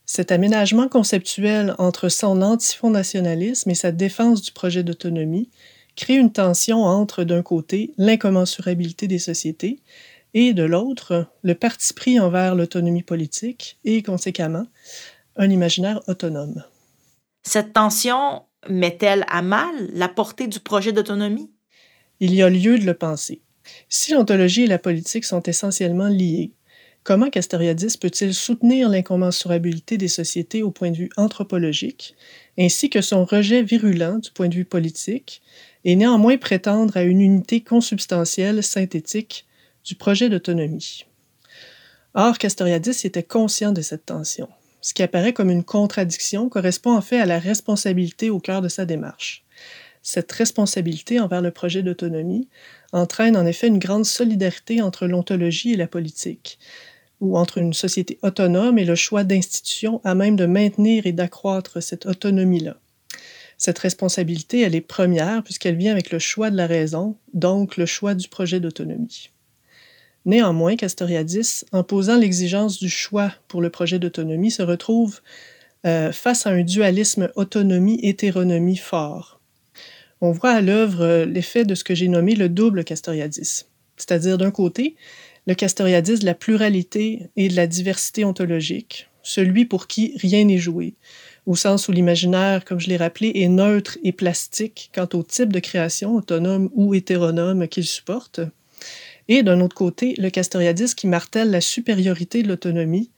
[0.04, 5.48] Cet aménagement conceptuel entre son antifondationalisme et sa défense du projet d'autonomie
[5.94, 9.78] crée une tension entre, d'un côté, l'incommensurabilité des sociétés
[10.34, 14.66] et, de l'autre, le parti pris envers l'autonomie politique et, conséquemment,
[15.36, 16.64] un imaginaire autonome.
[17.42, 21.50] Cette tension met-elle à mal la portée du projet d'autonomie?
[22.20, 23.42] Il y a lieu de le penser.
[23.88, 26.52] Si l'ontologie et la politique sont essentiellement liées,
[27.02, 32.14] comment Castoriadis peut-il soutenir l'incommensurabilité des sociétés au point de vue anthropologique,
[32.58, 35.42] ainsi que son rejet virulent du point de vue politique,
[35.84, 39.46] et néanmoins prétendre à une unité consubstantielle synthétique
[39.84, 41.04] du projet d'autonomie?
[42.14, 44.48] Or, Castoriadis était conscient de cette tension
[44.84, 48.68] ce qui apparaît comme une contradiction correspond en fait à la responsabilité au cœur de
[48.68, 49.42] sa démarche.
[50.02, 52.50] Cette responsabilité envers le projet d'autonomie
[52.92, 56.58] entraîne en effet une grande solidarité entre l'ontologie et la politique,
[57.20, 61.82] ou entre une société autonome et le choix d'institutions à même de maintenir et d'accroître
[61.82, 62.76] cette autonomie-là.
[63.56, 67.86] Cette responsabilité, elle est première puisqu'elle vient avec le choix de la raison, donc le
[67.86, 69.30] choix du projet d'autonomie.
[70.26, 75.20] Néanmoins, Castoriadis, en posant l'exigence du choix pour le projet d'autonomie, se retrouve
[75.86, 79.40] euh, face à un dualisme autonomie-hétéronomie fort.
[80.22, 83.66] On voit à l'œuvre euh, l'effet de ce que j'ai nommé le double Castoriadis,
[83.98, 84.96] c'est-à-dire d'un côté,
[85.46, 90.56] le Castoriadis de la pluralité et de la diversité ontologique, celui pour qui rien n'est
[90.56, 90.94] joué,
[91.44, 95.52] au sens où l'imaginaire, comme je l'ai rappelé, est neutre et plastique quant au type
[95.52, 98.40] de création, autonome ou hétéronome qu'il supporte,
[99.28, 103.10] et d'un autre côté, le castoriadis qui martèle la supériorité de l'autonomie,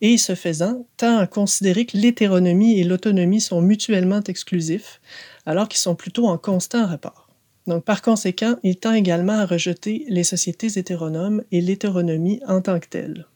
[0.00, 5.00] et ce faisant, tend à considérer que l'hétéronomie et l'autonomie sont mutuellement exclusifs,
[5.46, 7.28] alors qu'ils sont plutôt en constant rapport.
[7.68, 12.80] Donc, par conséquent, il tend également à rejeter les sociétés hétéronomes et l'hétéronomie en tant
[12.80, 13.26] que telle.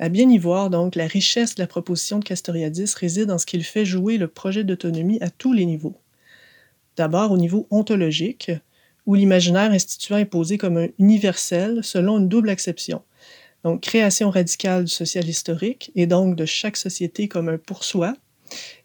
[0.00, 3.46] À bien y voir, donc, la richesse de la proposition de Castoriadis réside en ce
[3.46, 6.00] qu'il fait jouer le projet d'autonomie à tous les niveaux.
[6.96, 8.50] D'abord au niveau ontologique,
[9.06, 13.02] où l'imaginaire instituant est posé comme un universel selon une double acception.
[13.64, 18.14] Donc, création radicale du social historique et donc de chaque société comme un pour soi,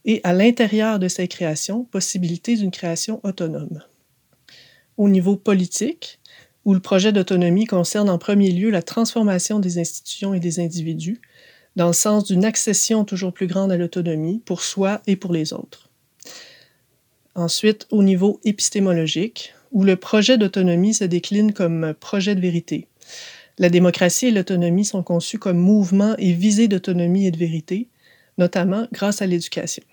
[0.04, 3.82] et à l'intérieur de ces créations, possibilité d'une création autonome.
[4.98, 6.20] Au niveau politique,
[6.66, 11.22] où le projet d'autonomie concerne en premier lieu la transformation des institutions et des individus,
[11.76, 15.54] dans le sens d'une accession toujours plus grande à l'autonomie pour soi et pour les
[15.54, 15.90] autres.
[17.36, 22.88] Ensuite, au niveau épistémologique, où le projet d'autonomie se décline comme projet de vérité.
[23.60, 27.90] La démocratie et l'autonomie sont conçus comme mouvement et visée d'autonomie et de vérité,
[28.38, 29.84] notamment grâce à l'éducation.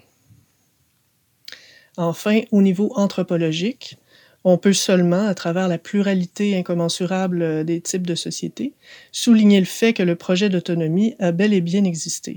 [1.97, 3.97] Enfin, au niveau anthropologique,
[4.45, 8.75] on peut seulement, à travers la pluralité incommensurable des types de sociétés,
[9.11, 12.37] souligner le fait que le projet d'autonomie a bel et bien existé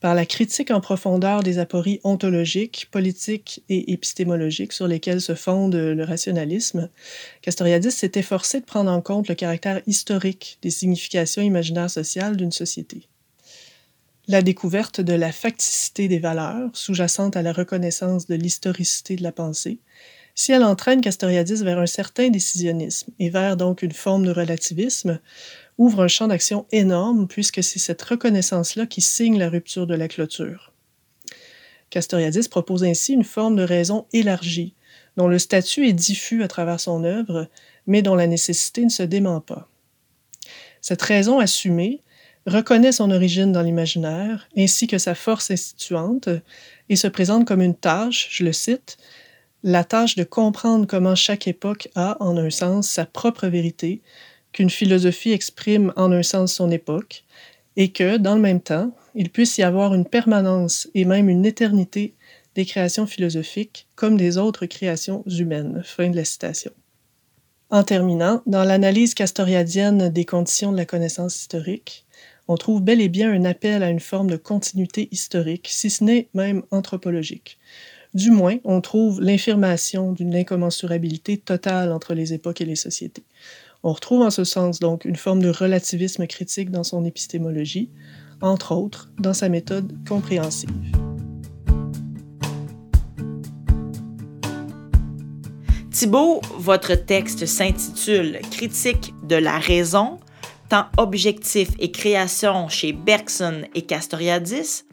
[0.00, 5.74] par la critique en profondeur des apories ontologiques, politiques et épistémologiques sur lesquelles se fonde
[5.74, 6.90] le rationalisme,
[7.42, 12.52] Castoriadis s'est efforcé de prendre en compte le caractère historique des significations imaginaires sociales d'une
[12.52, 13.08] société.
[14.28, 19.32] La découverte de la facticité des valeurs, sous-jacente à la reconnaissance de l'historicité de la
[19.32, 19.78] pensée,
[20.34, 25.18] si elle entraîne Castoriadis vers un certain décisionnisme et vers donc une forme de relativisme,
[25.78, 30.08] ouvre un champ d'action énorme puisque c'est cette reconnaissance-là qui signe la rupture de la
[30.08, 30.72] clôture.
[31.90, 34.74] Castoriadis propose ainsi une forme de raison élargie,
[35.16, 37.48] dont le statut est diffus à travers son œuvre,
[37.86, 39.68] mais dont la nécessité ne se dément pas.
[40.80, 42.02] Cette raison assumée
[42.46, 46.28] reconnaît son origine dans l'imaginaire, ainsi que sa force instituante,
[46.88, 48.98] et se présente comme une tâche, je le cite,
[49.62, 54.00] la tâche de comprendre comment chaque époque a, en un sens, sa propre vérité,
[54.56, 57.24] qu'une philosophie exprime en un sens son époque,
[57.76, 61.44] et que, dans le même temps, il puisse y avoir une permanence et même une
[61.44, 62.14] éternité
[62.54, 65.82] des créations philosophiques comme des autres créations humaines.
[65.84, 66.72] Fin de la citation.
[67.68, 72.06] En terminant, dans l'analyse castoriadienne des conditions de la connaissance historique,
[72.48, 76.02] on trouve bel et bien un appel à une forme de continuité historique, si ce
[76.02, 77.58] n'est même anthropologique.
[78.14, 83.24] Du moins, on trouve l'infirmation d'une incommensurabilité totale entre les époques et les sociétés.
[83.82, 87.90] On retrouve en ce sens donc une forme de relativisme critique dans son épistémologie,
[88.40, 90.70] entre autres dans sa méthode compréhensive.
[95.90, 100.18] Thibault, votre texte s'intitule Critique de la raison,
[100.68, 104.84] temps objectif et création chez Bergson et Castoriadis.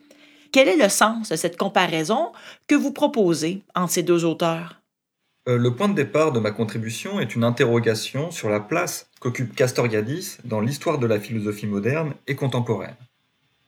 [0.54, 2.32] Quel est le sens de cette comparaison
[2.68, 4.83] que vous proposez entre ces deux auteurs?
[5.50, 9.56] Euh, le point de départ de ma contribution est une interrogation sur la place qu'occupe
[9.56, 12.96] Castoriadis dans l'histoire de la philosophie moderne et contemporaine.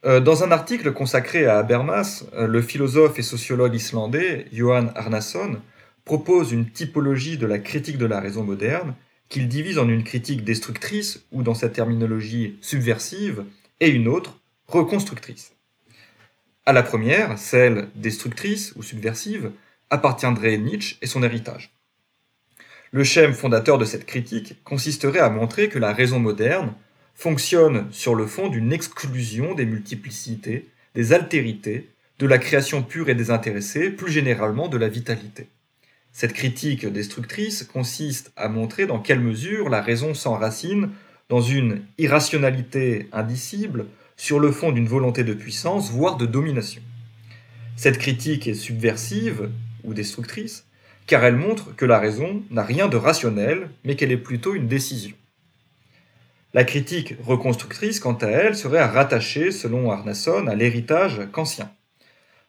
[0.05, 5.59] Euh, dans un article consacré à Habermas, euh, le philosophe et sociologue islandais Johan Arnason
[6.05, 8.95] propose une typologie de la critique de la raison moderne
[9.27, 13.43] qu'il divise en une critique destructrice, ou dans sa terminologie subversive,
[13.79, 15.53] et une autre, reconstructrice.
[16.65, 19.51] À la première, celle destructrice ou subversive,
[19.89, 21.71] appartiendrait Nietzsche et son héritage.
[22.91, 26.73] Le schème fondateur de cette critique consisterait à montrer que la raison moderne
[27.13, 33.15] fonctionne sur le fond d'une exclusion des multiplicités, des altérités, de la création pure et
[33.15, 35.47] désintéressée, plus généralement de la vitalité.
[36.13, 40.91] Cette critique destructrice consiste à montrer dans quelle mesure la raison s'enracine
[41.27, 46.81] dans une irrationalité indicible sur le fond d'une volonté de puissance, voire de domination.
[47.75, 49.49] Cette critique est subversive
[49.85, 50.65] ou destructrice,
[51.07, 54.67] car elle montre que la raison n'a rien de rationnel, mais qu'elle est plutôt une
[54.67, 55.15] décision.
[56.53, 61.69] La critique reconstructrice, quant à elle, serait à rattacher, selon Arnason, à l'héritage kantien.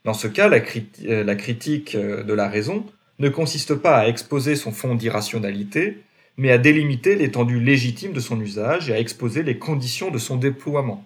[0.04, 2.86] Dans ce cas, la, euh, critique euh, de la raison
[3.18, 6.04] ne consiste pas à exposer son fond d'irrationalité,
[6.36, 10.36] mais à délimiter l'étendue légitime de son usage et à exposer les conditions de son
[10.36, 11.04] déploiement.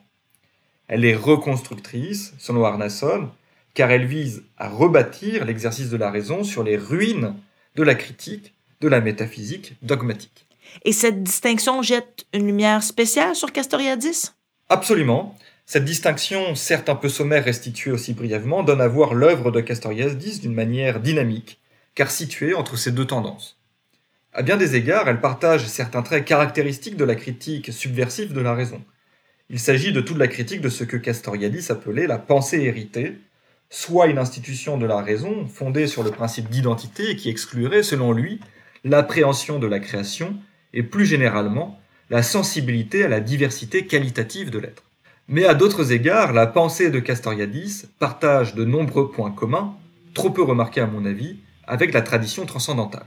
[0.88, 3.30] Elle est reconstructrice, selon Arnason,
[3.74, 7.34] car elle vise à rebâtir l'exercice de la raison sur les ruines
[7.76, 10.46] de la critique, de la métaphysique dogmatique.
[10.84, 14.32] Et cette distinction jette une lumière spéciale sur Castoriadis?
[14.68, 15.36] Absolument.
[15.66, 20.40] Cette distinction, certes un peu sommaire restituée aussi brièvement, donne à voir l'œuvre de Castoriadis
[20.40, 21.60] d'une manière dynamique,
[21.94, 23.56] car située entre ces deux tendances.
[24.32, 28.54] À bien des égards, elle partage certains traits caractéristiques de la critique subversive de la
[28.54, 28.80] raison.
[29.48, 33.18] Il s'agit de toute la critique de ce que Castoriadis appelait la pensée héritée,
[33.70, 38.40] soit une institution de la raison fondée sur le principe d'identité qui exclurait, selon lui,
[38.84, 40.34] l'appréhension de la création
[40.74, 44.82] et plus généralement la sensibilité à la diversité qualitative de l'être.
[45.28, 49.76] Mais à d'autres égards, la pensée de Castoriadis partage de nombreux points communs,
[50.12, 51.36] trop peu remarqués à mon avis,
[51.68, 53.06] avec la tradition transcendantale.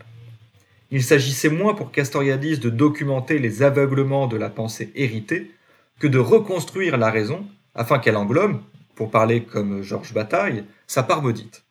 [0.90, 5.52] Il s'agissait moins pour Castoriadis de documenter les aveuglements de la pensée héritée
[6.00, 7.46] que de reconstruire la raison
[7.76, 8.62] afin qu'elle englobe,
[8.96, 11.64] pour parler comme Georges Bataille, sa part maudite.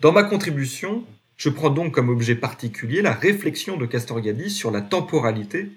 [0.00, 1.04] Dans ma contribution,
[1.36, 5.70] je prends donc comme objet particulier la réflexion de Castoriadis sur la temporalité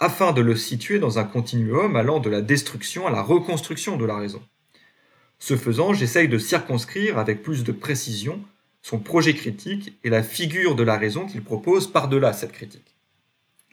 [0.00, 4.04] afin de le situer dans un continuum allant de la destruction à la reconstruction de
[4.04, 4.42] la raison.
[5.38, 8.42] Ce faisant, j'essaye de circonscrire avec plus de précision
[8.82, 12.91] son projet critique et la figure de la raison qu'il propose par-delà cette critique.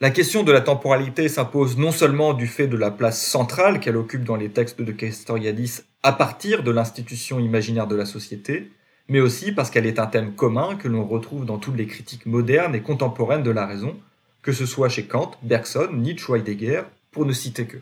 [0.02, 3.98] La question de la temporalité s'impose non seulement du fait de la place centrale qu'elle
[3.98, 8.72] occupe dans les textes de Castoriadis à partir de l'institution imaginaire de la société,
[9.10, 12.26] mais aussi parce qu'elle est un thème commun que l'on retrouve dans toutes les critiques
[12.26, 13.98] modernes et contemporaines de la raison,
[14.42, 17.80] que ce soit chez Kant, Bergson, Nietzsche ou Heidegger, pour ne citer que.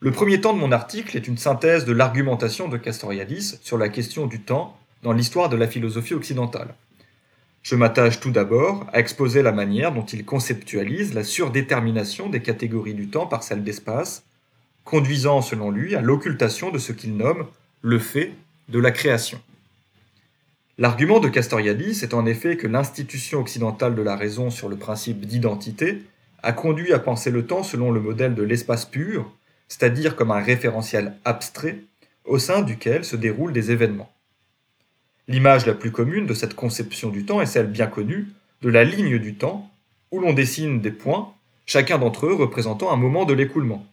[0.00, 3.90] Le premier temps de mon article est une synthèse de l'argumentation de Castoriadis sur la
[3.90, 6.74] question du temps dans l'histoire de la philosophie occidentale.
[7.66, 12.94] Je m'attache tout d'abord à exposer la manière dont il conceptualise la surdétermination des catégories
[12.94, 14.22] du temps par celle d'espace,
[14.84, 17.48] conduisant selon lui à l'occultation de ce qu'il nomme
[17.82, 18.34] le fait
[18.68, 19.40] de la création.
[20.78, 25.26] L'argument de Castoriadis est en effet que l'institution occidentale de la raison sur le principe
[25.26, 26.02] d'identité
[26.44, 29.28] a conduit à penser le temps selon le modèle de l'espace pur,
[29.66, 31.80] c'est-à-dire comme un référentiel abstrait
[32.26, 34.12] au sein duquel se déroulent des événements.
[35.28, 38.28] L'image la plus commune de cette conception du temps est celle bien connue
[38.62, 39.70] de la ligne du temps,
[40.12, 41.32] où l'on dessine des points,
[41.66, 43.84] chacun d'entre eux représentant un moment de l'écoulement.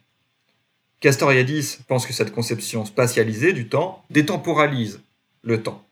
[1.00, 5.02] Castoriadis pense que cette conception spatialisée du temps détemporalise
[5.42, 5.84] le temps.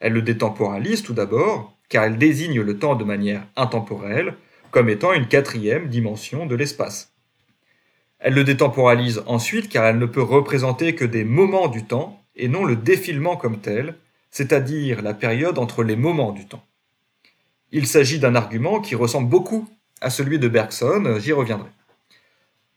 [0.00, 4.34] Elle le détemporalise tout d'abord car elle désigne le temps de manière intemporelle
[4.70, 7.12] comme étant une quatrième dimension de l'espace.
[8.18, 12.48] Elle le détemporalise ensuite car elle ne peut représenter que des moments du temps et
[12.48, 13.94] non le défilement comme tel,
[14.30, 16.64] c'est-à-dire la période entre les moments du temps.
[17.72, 19.68] Il s'agit d'un argument qui ressemble beaucoup
[20.00, 21.68] à celui de Bergson, j'y reviendrai.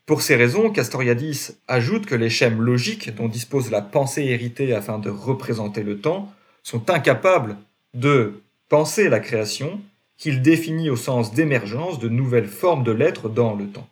[0.05, 4.99] Pour ces raisons, Castoriadis ajoute que les schèmes logiques dont dispose la pensée héritée afin
[4.99, 6.31] de représenter le temps
[6.61, 7.55] sont incapables
[7.93, 9.79] de penser la création
[10.17, 13.87] qu'il définit au sens d'émergence de nouvelles formes de l'être dans le temps.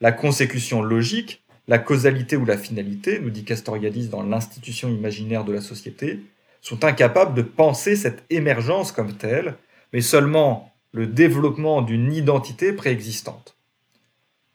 [0.00, 5.52] La consécution logique, la causalité ou la finalité, nous dit Castoriadis dans l'institution imaginaire de
[5.52, 6.20] la société,
[6.60, 9.56] sont incapables de penser cette émergence comme telle,
[9.92, 13.56] mais seulement le développement d'une identité préexistante.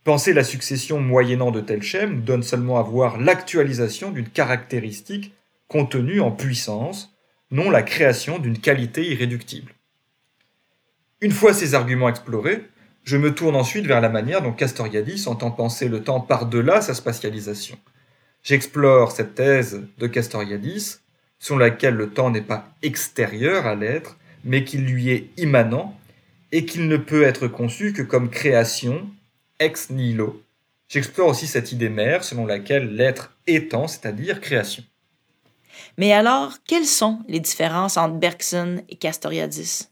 [0.03, 5.33] Penser la succession moyennant de tels schèmes donne seulement à voir l'actualisation d'une caractéristique
[5.67, 7.15] contenue en puissance,
[7.51, 9.73] non la création d'une qualité irréductible.
[11.21, 12.65] Une fois ces arguments explorés,
[13.03, 16.95] je me tourne ensuite vers la manière dont Castoriadis entend penser le temps par-delà sa
[16.95, 17.77] spatialisation.
[18.41, 21.00] J'explore cette thèse de Castoriadis,
[21.41, 24.15] selon laquelle le temps n'est pas extérieur à l'être,
[24.45, 25.97] mais qu'il lui est immanent,
[26.51, 29.09] et qu'il ne peut être conçu que comme création,
[29.59, 30.41] ex nihilo.
[30.87, 34.83] J'explore aussi cette idée mère selon laquelle l'être étant, c'est-à-dire création.
[35.97, 39.87] Mais alors, quelles sont les différences entre Bergson et Castoriadis?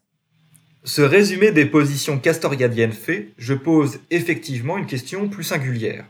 [0.83, 6.05] Ce résumé des positions castoriadiennes fait, je pose effectivement une question plus singulière.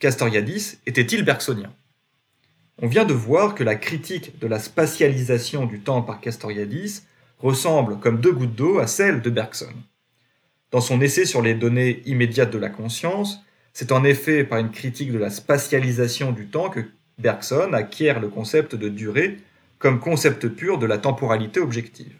[0.00, 1.72] Castoriadis était-il bergsonien?
[2.82, 7.02] On vient de voir que la critique de la spatialisation du temps par Castoriadis
[7.38, 9.74] ressemble comme deux gouttes d'eau à celle de Bergson.
[10.70, 14.70] Dans son essai sur les données immédiates de la conscience, c'est en effet par une
[14.70, 16.80] critique de la spatialisation du temps que
[17.18, 19.38] Bergson acquiert le concept de durée
[19.78, 22.16] comme concept pur de la temporalité objective.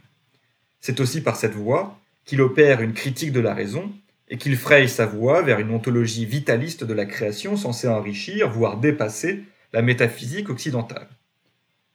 [0.80, 3.90] C'est aussi par cette voie qu'il opère une critique de la raison
[4.28, 8.76] et qu'il fraye sa voie vers une ontologie vitaliste de la création censée enrichir, voire
[8.76, 11.08] dépasser, la métaphysique occidentale.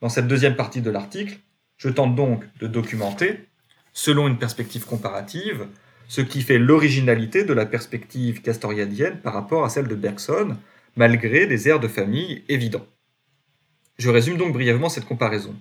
[0.00, 1.38] Dans cette deuxième partie de l'article,
[1.76, 3.40] je tente donc de documenter,
[3.92, 5.66] selon une perspective comparative,
[6.08, 10.56] ce qui fait l'originalité de la perspective castoriadienne par rapport à celle de Bergson,
[10.96, 12.86] malgré des airs de famille évidents.
[13.98, 15.54] Je résume donc brièvement cette comparaison.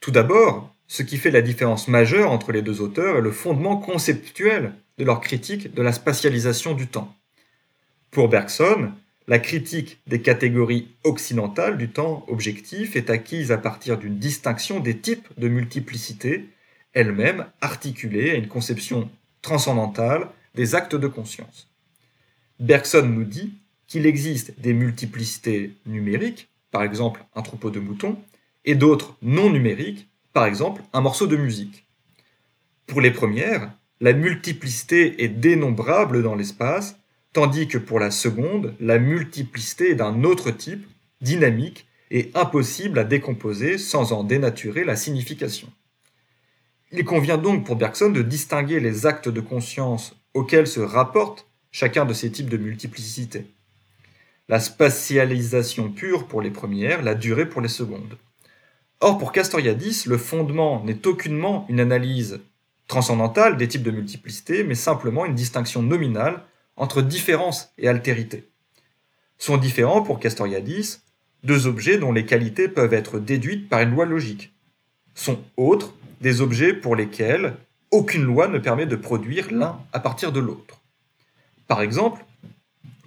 [0.00, 3.76] Tout d'abord, ce qui fait la différence majeure entre les deux auteurs est le fondement
[3.76, 7.14] conceptuel de leur critique de la spatialisation du temps.
[8.10, 8.92] Pour Bergson,
[9.30, 14.98] la critique des catégories occidentales du temps objectif est acquise à partir d'une distinction des
[14.98, 16.48] types de multiplicité,
[16.94, 19.08] elle-même articulée à une conception
[19.40, 20.26] transcendantale
[20.56, 21.70] des actes de conscience.
[22.58, 23.54] Bergson nous dit
[23.86, 28.18] qu'il existe des multiplicités numériques, par exemple un troupeau de moutons,
[28.64, 31.86] et d'autres non numériques, par exemple un morceau de musique.
[32.88, 36.99] Pour les premières, la multiplicité est dénombrable dans l'espace
[37.32, 40.86] tandis que pour la seconde, la multiplicité est d'un autre type,
[41.20, 45.68] dynamique et impossible à décomposer sans en dénaturer la signification.
[46.92, 52.04] Il convient donc pour Bergson de distinguer les actes de conscience auxquels se rapportent chacun
[52.04, 53.46] de ces types de multiplicité.
[54.48, 58.18] La spatialisation pure pour les premières, la durée pour les secondes.
[58.98, 62.40] Or, pour Castoriadis, le fondement n'est aucunement une analyse
[62.88, 66.42] transcendantale des types de multiplicité, mais simplement une distinction nominale
[66.80, 68.48] entre différence et altérité.
[69.38, 70.98] Sont différents pour Castoriadis
[71.44, 74.52] deux objets dont les qualités peuvent être déduites par une loi logique.
[75.14, 77.56] Sont autres des objets pour lesquels
[77.90, 80.80] aucune loi ne permet de produire l'un à partir de l'autre.
[81.66, 82.24] Par exemple,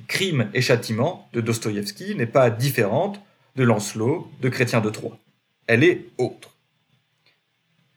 [0.07, 3.21] Crime et châtiment de Dostoïevski n'est pas différente
[3.55, 5.17] de Lancelot de Chrétien de Troyes.
[5.67, 6.52] Elle est autre.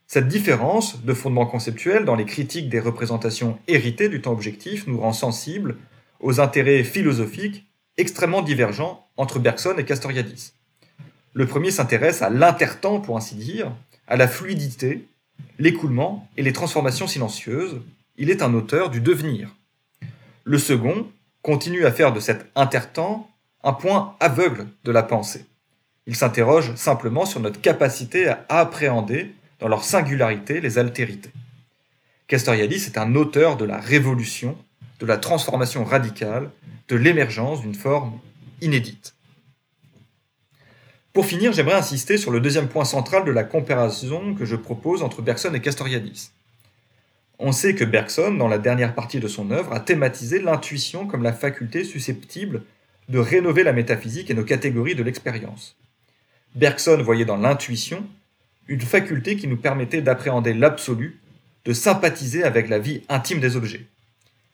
[0.06, 5.00] Cette différence de fondement conceptuel dans les critiques des représentations héritées du temps objectif nous
[5.00, 5.76] rend sensibles
[6.20, 10.52] aux intérêts philosophiques extrêmement divergents entre Bergson et Castoriadis.
[11.32, 13.72] Le premier s'intéresse à l'intertemps, pour ainsi dire,
[14.06, 15.06] à la fluidité,
[15.58, 17.80] l'écoulement et les transformations silencieuses.
[18.16, 19.54] Il est un auteur du devenir.
[20.44, 21.08] Le second
[21.42, 23.28] continue à faire de cet intertemps
[23.64, 25.44] un point aveugle de la pensée.
[26.06, 31.30] Il s'interroge simplement sur notre capacité à appréhender dans leur singularité les altérités.
[32.26, 34.58] Castoriadis est un auteur de la révolution,
[35.00, 36.50] de la transformation radicale,
[36.88, 38.18] de l'émergence d'une forme
[38.60, 39.14] inédite.
[41.12, 45.02] Pour finir, j'aimerais insister sur le deuxième point central de la comparaison que je propose
[45.02, 46.30] entre Bergson et Castoriadis.
[47.38, 51.22] On sait que Bergson, dans la dernière partie de son œuvre, a thématisé l'intuition comme
[51.22, 52.62] la faculté susceptible
[53.08, 55.76] de rénover la métaphysique et nos catégories de l'expérience.
[56.54, 58.06] Bergson voyait dans l'intuition
[58.68, 61.20] une faculté qui nous permettait d'appréhender l'absolu,
[61.64, 63.86] de sympathiser avec la vie intime des objets.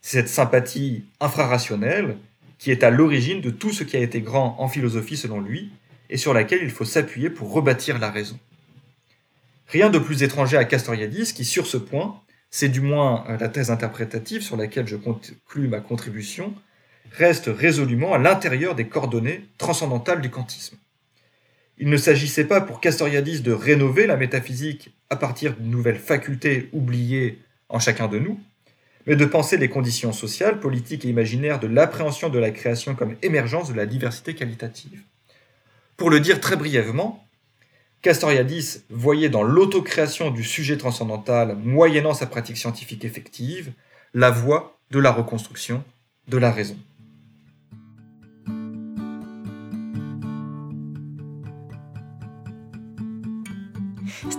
[0.01, 2.17] C'est cette sympathie infrarationnelle
[2.59, 5.71] qui est à l'origine de tout ce qui a été grand en philosophie selon lui,
[6.11, 8.39] et sur laquelle il faut s'appuyer pour rebâtir la raison.
[9.67, 13.71] Rien de plus étranger à Castoriadis qui, sur ce point, c'est du moins la thèse
[13.71, 16.55] interprétative sur laquelle je conclue ma contribution,
[17.13, 20.77] reste résolument à l'intérieur des coordonnées transcendantales du kantisme.
[21.83, 26.69] Il ne s'agissait pas pour Castoriadis de rénover la métaphysique à partir d'une nouvelle faculté
[26.73, 28.39] oubliée en chacun de nous,
[29.05, 33.17] mais de penser les conditions sociales, politiques et imaginaires de l'appréhension de la création comme
[33.23, 35.03] émergence de la diversité qualitative.
[35.97, 37.27] Pour le dire très brièvement,
[38.01, 43.73] Castoriadis voyait dans l'autocréation du sujet transcendantal, moyennant sa pratique scientifique effective,
[44.15, 45.83] la voie de la reconstruction
[46.29, 46.77] de la raison.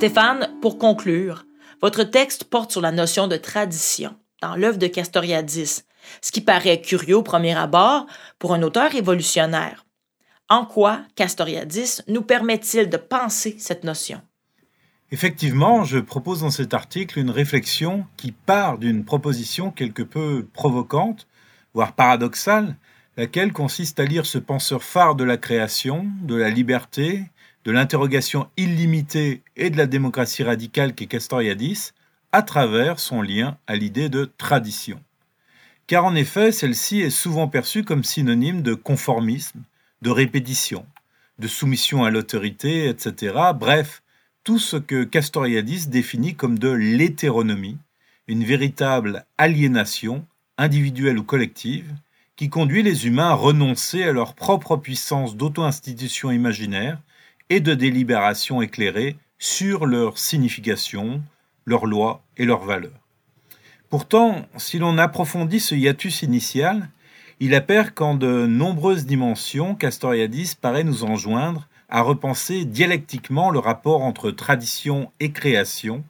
[0.03, 1.45] Stéphane, pour conclure,
[1.81, 5.83] votre texte porte sur la notion de tradition dans l'œuvre de Castoriadis,
[6.19, 8.05] ce qui paraît curieux au premier abord
[8.37, 9.85] pour un auteur révolutionnaire.
[10.49, 14.21] En quoi Castoriadis nous permet-il de penser cette notion?
[15.09, 21.27] Effectivement, je propose dans cet article une réflexion qui part d'une proposition quelque peu provocante,
[21.73, 22.75] voire paradoxale,
[23.15, 27.23] laquelle consiste à lire ce penseur phare de la création, de la liberté,
[27.65, 31.91] de l'interrogation illimitée et de la démocratie radicale qu'est Castoriadis,
[32.31, 34.99] à travers son lien à l'idée de tradition.
[35.87, 39.61] Car en effet, celle-ci est souvent perçue comme synonyme de conformisme,
[40.01, 40.85] de répétition,
[41.39, 43.35] de soumission à l'autorité, etc.
[43.55, 44.01] Bref,
[44.43, 47.77] tout ce que Castoriadis définit comme de l'hétéronomie,
[48.27, 50.25] une véritable aliénation,
[50.57, 51.93] individuelle ou collective,
[52.35, 56.99] qui conduit les humains à renoncer à leur propre puissance d'auto-institution imaginaire
[57.49, 61.21] et de délibération éclairée sur leur signification,
[61.65, 62.91] leurs lois et leurs valeurs.
[63.89, 66.89] Pourtant, si l'on approfondit ce hiatus initial,
[67.39, 74.01] il appert qu'en de nombreuses dimensions, Castoriadis paraît nous enjoindre à repenser dialectiquement le rapport
[74.01, 76.03] entre tradition et création,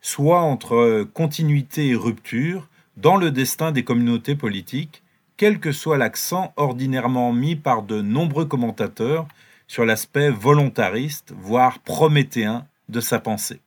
[0.00, 5.02] soit entre continuité et rupture dans le destin des communautés politiques,
[5.36, 9.28] quel que soit l'accent ordinairement mis par de nombreux commentateurs
[9.68, 13.60] sur l'aspect volontariste, voire prométhéen de sa pensée.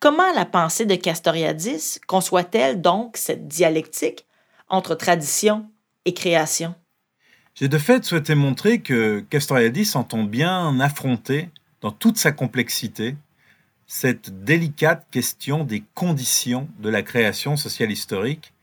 [0.00, 4.26] Comment la pensée de Castoriadis conçoit-elle donc cette dialectique
[4.68, 5.70] entre tradition
[6.06, 6.74] et création?
[7.54, 11.50] J'ai de fait souhaité montrer que Castoriadis entend bien affronter,
[11.82, 13.14] dans toute sa complexité,
[13.86, 18.54] cette délicate question des conditions de la création sociale historique,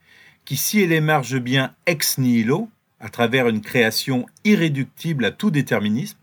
[0.43, 2.70] qui, si elle émerge bien ex nihilo,
[3.00, 6.18] à travers une création irréductible à tout déterminisme,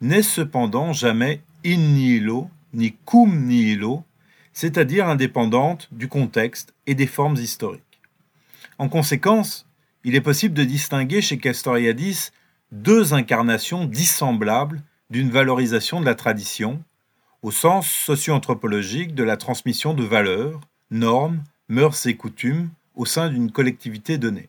[0.00, 4.04] n'est cependant jamais in nihilo ni cum nihilo,
[4.52, 8.00] c'est-à-dire indépendante du contexte et des formes historiques.
[8.78, 9.66] En conséquence,
[10.04, 12.30] il est possible de distinguer chez Castoriadis
[12.72, 16.82] deux incarnations dissemblables d'une valorisation de la tradition,
[17.42, 23.50] au sens socio-anthropologique de la transmission de valeurs, normes, mœurs et coutumes au sein d'une
[23.50, 24.48] collectivité donnée.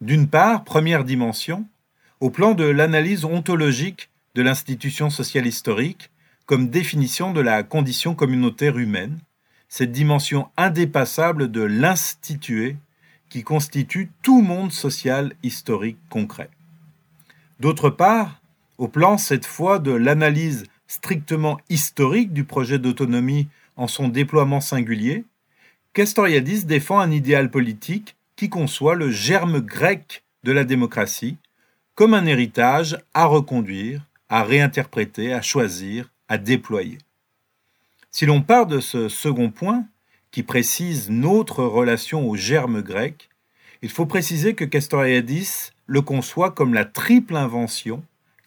[0.00, 1.66] D'une part, première dimension,
[2.20, 6.10] au plan de l'analyse ontologique de l'institution sociale historique,
[6.44, 9.18] comme définition de la condition communautaire humaine,
[9.70, 12.76] cette dimension indépassable de l'institué
[13.30, 16.50] qui constitue tout monde social historique concret.
[17.60, 18.42] D'autre part,
[18.76, 25.24] au plan cette fois de l'analyse strictement historique du projet d'autonomie en son déploiement singulier,
[25.94, 31.38] Castoriadis défend un idéal politique qui conçoit le germe grec de la démocratie
[31.94, 36.98] comme un héritage à reconduire, à réinterpréter, à choisir, à déployer.
[38.10, 39.86] Si l'on part de ce second point,
[40.30, 43.30] qui précise notre relation au germe grec,
[43.82, 48.02] il faut préciser que Castoriadis le conçoit comme la triple invention,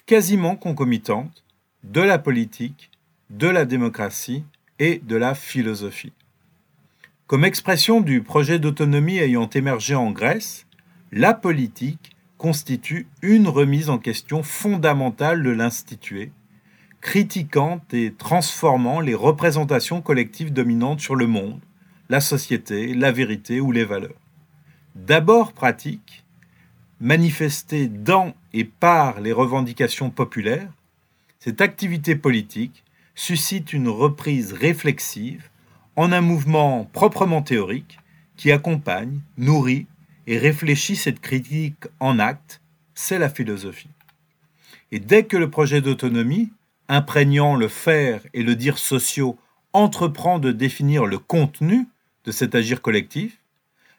[0.05, 1.43] quasiment concomitante,
[1.83, 2.91] de la politique,
[3.29, 4.43] de la démocratie
[4.79, 6.13] et de la philosophie.
[7.27, 10.65] Comme expression du projet d'autonomie ayant émergé en Grèce,
[11.11, 16.31] la politique constitue une remise en question fondamentale de l'institué,
[17.01, 21.59] critiquant et transformant les représentations collectives dominantes sur le monde,
[22.07, 24.15] la société, la vérité ou les valeurs.
[24.95, 26.23] D'abord pratique,
[27.01, 30.71] manifestée dans et par les revendications populaires,
[31.39, 32.85] cette activité politique
[33.15, 35.49] suscite une reprise réflexive
[35.97, 37.99] en un mouvement proprement théorique
[38.37, 39.87] qui accompagne, nourrit
[40.29, 42.61] et réfléchit cette critique en acte,
[42.93, 43.89] c'est la philosophie.
[44.91, 46.53] Et dès que le projet d'autonomie,
[46.87, 49.39] imprégnant le faire et le dire sociaux,
[49.73, 51.87] entreprend de définir le contenu
[52.25, 53.39] de cet agir collectif,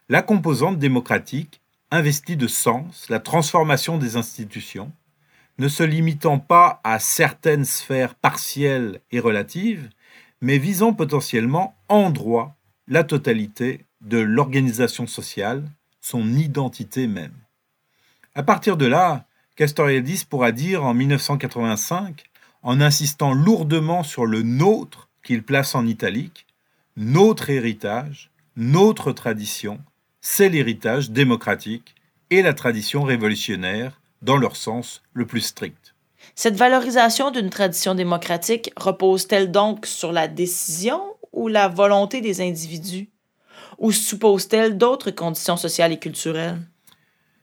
[0.07, 1.59] la composante démocratique
[1.91, 4.93] investit de sens la transformation des institutions,
[5.57, 9.89] ne se limitant pas à certaines sphères partielles et relatives,
[10.39, 12.55] mais visant potentiellement en droit
[12.87, 15.65] la totalité de l'organisation sociale,
[16.01, 17.35] son identité même.
[18.35, 19.25] À partir de là,
[19.55, 22.23] Castoriadis pourra dire en 1985,
[22.63, 26.45] en insistant lourdement sur le nôtre qu'il place en italique,
[26.97, 29.79] notre héritage, notre tradition,
[30.19, 31.95] c'est l'héritage démocratique
[32.29, 35.95] et la tradition révolutionnaire dans leur sens le plus strict.
[36.35, 41.01] Cette valorisation d'une tradition démocratique repose-t-elle donc sur la décision
[41.33, 43.09] ou la volonté des individus?
[43.81, 46.61] Ou suppose-t-elle d'autres conditions sociales et culturelles?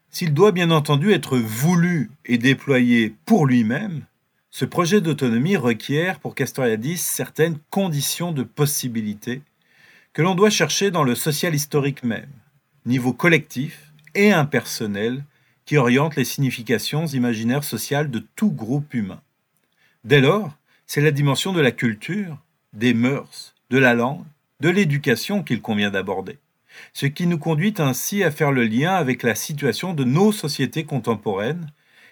[0.08, 4.04] S'il doit bien entendu être voulu et déployé pour lui-même,
[4.52, 9.42] ce projet d'autonomie requiert pour Castoriadis certaines conditions de possibilité
[10.12, 12.30] que l'on doit chercher dans le social historique même,
[12.86, 15.24] niveau collectif et impersonnel
[15.64, 19.20] qui oriente les significations imaginaires sociales de tout groupe humain.
[20.04, 22.38] Dès lors, c'est la dimension de la culture,
[22.74, 24.24] des mœurs, de la langue,
[24.60, 26.38] de l'éducation qu'il convient d'aborder,
[26.92, 30.84] ce qui nous conduit ainsi à faire le lien avec la situation de nos sociétés
[30.84, 31.70] contemporaines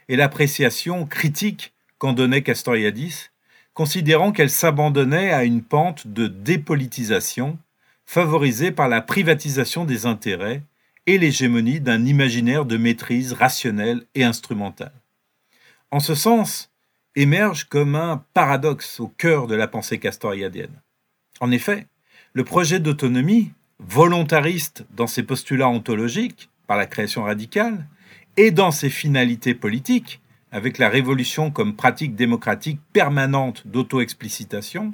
[0.09, 3.31] et l'appréciation critique qu'en donnait Castoriadis,
[3.75, 7.59] considérant qu'elle s'abandonnait à une pente de dépolitisation
[8.05, 10.63] favorisée par la privatisation des intérêts
[11.07, 14.95] et l'hégémonie d'un imaginaire de maîtrise rationnelle et instrumentale.
[15.91, 16.71] En ce sens,
[17.17, 20.83] émerge comme un paradoxe au cœur de la pensée castoriadienne.
[21.41, 21.87] En effet,
[22.37, 27.87] le projet d'autonomie, volontariste dans ses postulats ontologiques, par la création radicale,
[28.37, 30.21] et dans ses finalités politiques,
[30.53, 34.93] avec la révolution comme pratique démocratique permanente d'auto-explicitation,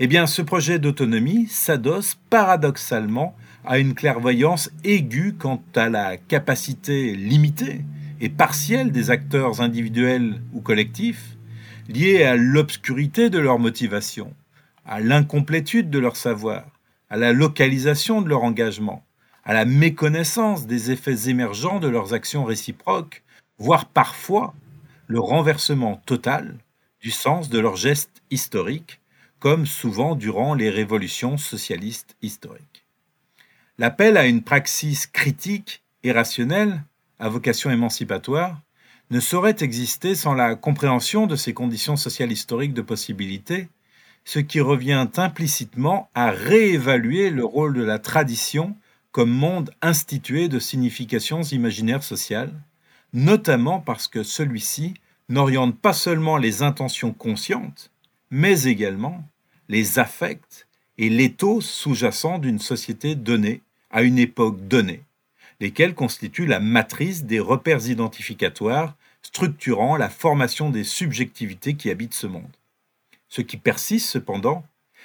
[0.00, 7.14] eh bien, ce projet d'autonomie s'adosse paradoxalement à une clairvoyance aiguë quant à la capacité
[7.14, 7.82] limitée
[8.20, 11.36] et partielle des acteurs individuels ou collectifs,
[11.88, 14.34] liée à l'obscurité de leur motivation,
[14.84, 16.64] à l'incomplétude de leur savoir,
[17.10, 19.04] à la localisation de leur engagement,
[19.44, 23.22] à la méconnaissance des effets émergents de leurs actions réciproques,
[23.58, 24.54] voire parfois
[25.06, 26.56] le renversement total
[27.00, 29.00] du sens de leurs gestes historiques,
[29.40, 32.86] comme souvent durant les révolutions socialistes historiques.
[33.78, 36.84] L'appel à une praxis critique et rationnelle,
[37.18, 38.60] à vocation émancipatoire,
[39.10, 43.68] ne saurait exister sans la compréhension de ces conditions sociales historiques de possibilité,
[44.24, 48.76] ce qui revient implicitement à réévaluer le rôle de la tradition
[49.10, 52.52] comme monde institué de significations imaginaires sociales,
[53.12, 54.94] notamment parce que celui-ci
[55.28, 57.90] n'oriente pas seulement les intentions conscientes,
[58.30, 59.22] mais également
[59.68, 60.66] les affects
[60.98, 65.02] et l'éthos sous-jacent d'une société donnée à une époque donnée,
[65.60, 72.26] lesquels constituent la matrice des repères identificatoires structurant la formation des subjectivités qui habitent ce
[72.26, 72.50] monde.
[73.32, 74.62] Ce qui persiste cependant,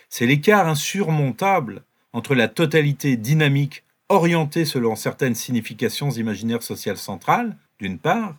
[0.09, 7.99] c'est l'écart insurmontable entre la totalité dynamique orientée selon certaines significations imaginaires sociales centrales, d'une
[7.99, 8.35] part,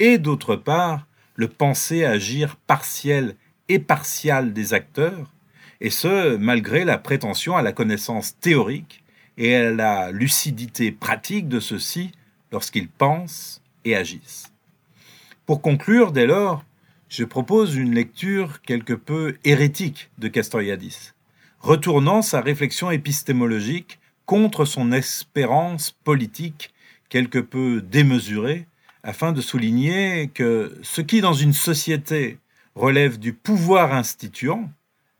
[0.00, 1.06] et d'autre part,
[1.36, 3.34] le penser agir partiel
[3.70, 5.32] et partial des acteurs,
[5.80, 9.02] et ce, malgré la prétention à la connaissance théorique
[9.38, 12.12] et à la lucidité pratique de ceux-ci
[12.52, 14.52] lorsqu'ils pensent et agissent.
[15.46, 16.62] Pour conclure, dès lors,
[17.12, 21.12] je propose une lecture quelque peu hérétique de Castoriadis,
[21.60, 26.72] retournant sa réflexion épistémologique contre son espérance politique
[27.10, 28.66] quelque peu démesurée,
[29.02, 32.38] afin de souligner que ce qui, dans une société,
[32.74, 34.70] relève du pouvoir instituant,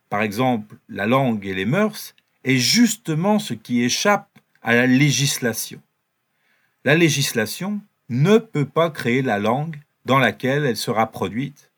[0.09, 2.15] par exemple la langue et les mœurs,
[2.45, 4.31] est justement ce qui échappe
[4.63, 5.83] à la législation.
[6.87, 9.77] La législation ne peut pas créer la langue
[10.07, 11.69] dans laquelle elle sera produite,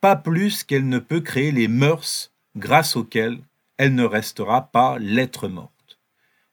[0.00, 3.38] pas plus qu'elle ne peut créer les mœurs grâce auxquelles
[3.76, 5.98] elle ne restera pas lettre morte.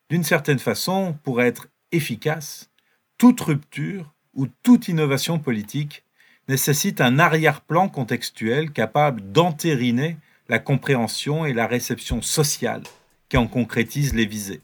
[0.10, 2.70] D'une certaine façon, pour être efficace,
[3.18, 6.04] toute rupture ou toute innovation politique
[6.48, 10.18] nécessite un arrière-plan contextuel capable d'entériner
[10.48, 12.84] la compréhension et la réception sociale
[13.30, 14.62] qui en concrétise les visées.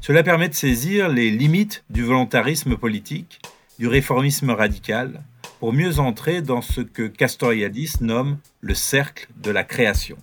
[0.00, 3.40] Cela permet de saisir les limites du volontarisme politique,
[3.78, 5.22] du réformisme radical,
[5.64, 10.18] pour mieux entrer dans ce que Castoriadis nomme le cercle de la création.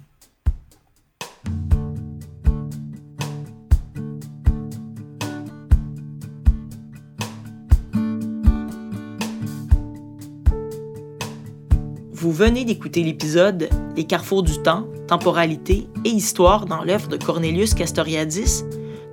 [12.12, 17.74] Vous venez d'écouter l'épisode Les carrefours du temps, temporalité et histoire dans l'œuvre de Cornelius
[17.74, 18.64] Castoriadis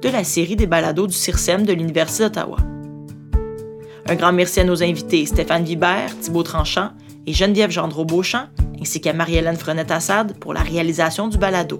[0.03, 2.59] de la série des balados du CIRSEM de l'Université d'Ottawa.
[4.11, 6.93] Un grand merci à nos invités Stéphane Vibert, Thibault Tranchant
[7.27, 8.47] et Geneviève Gendreau-Beauchamp,
[8.81, 11.79] ainsi qu'à Marie-Hélène Frenette-Assad pour la réalisation du balado.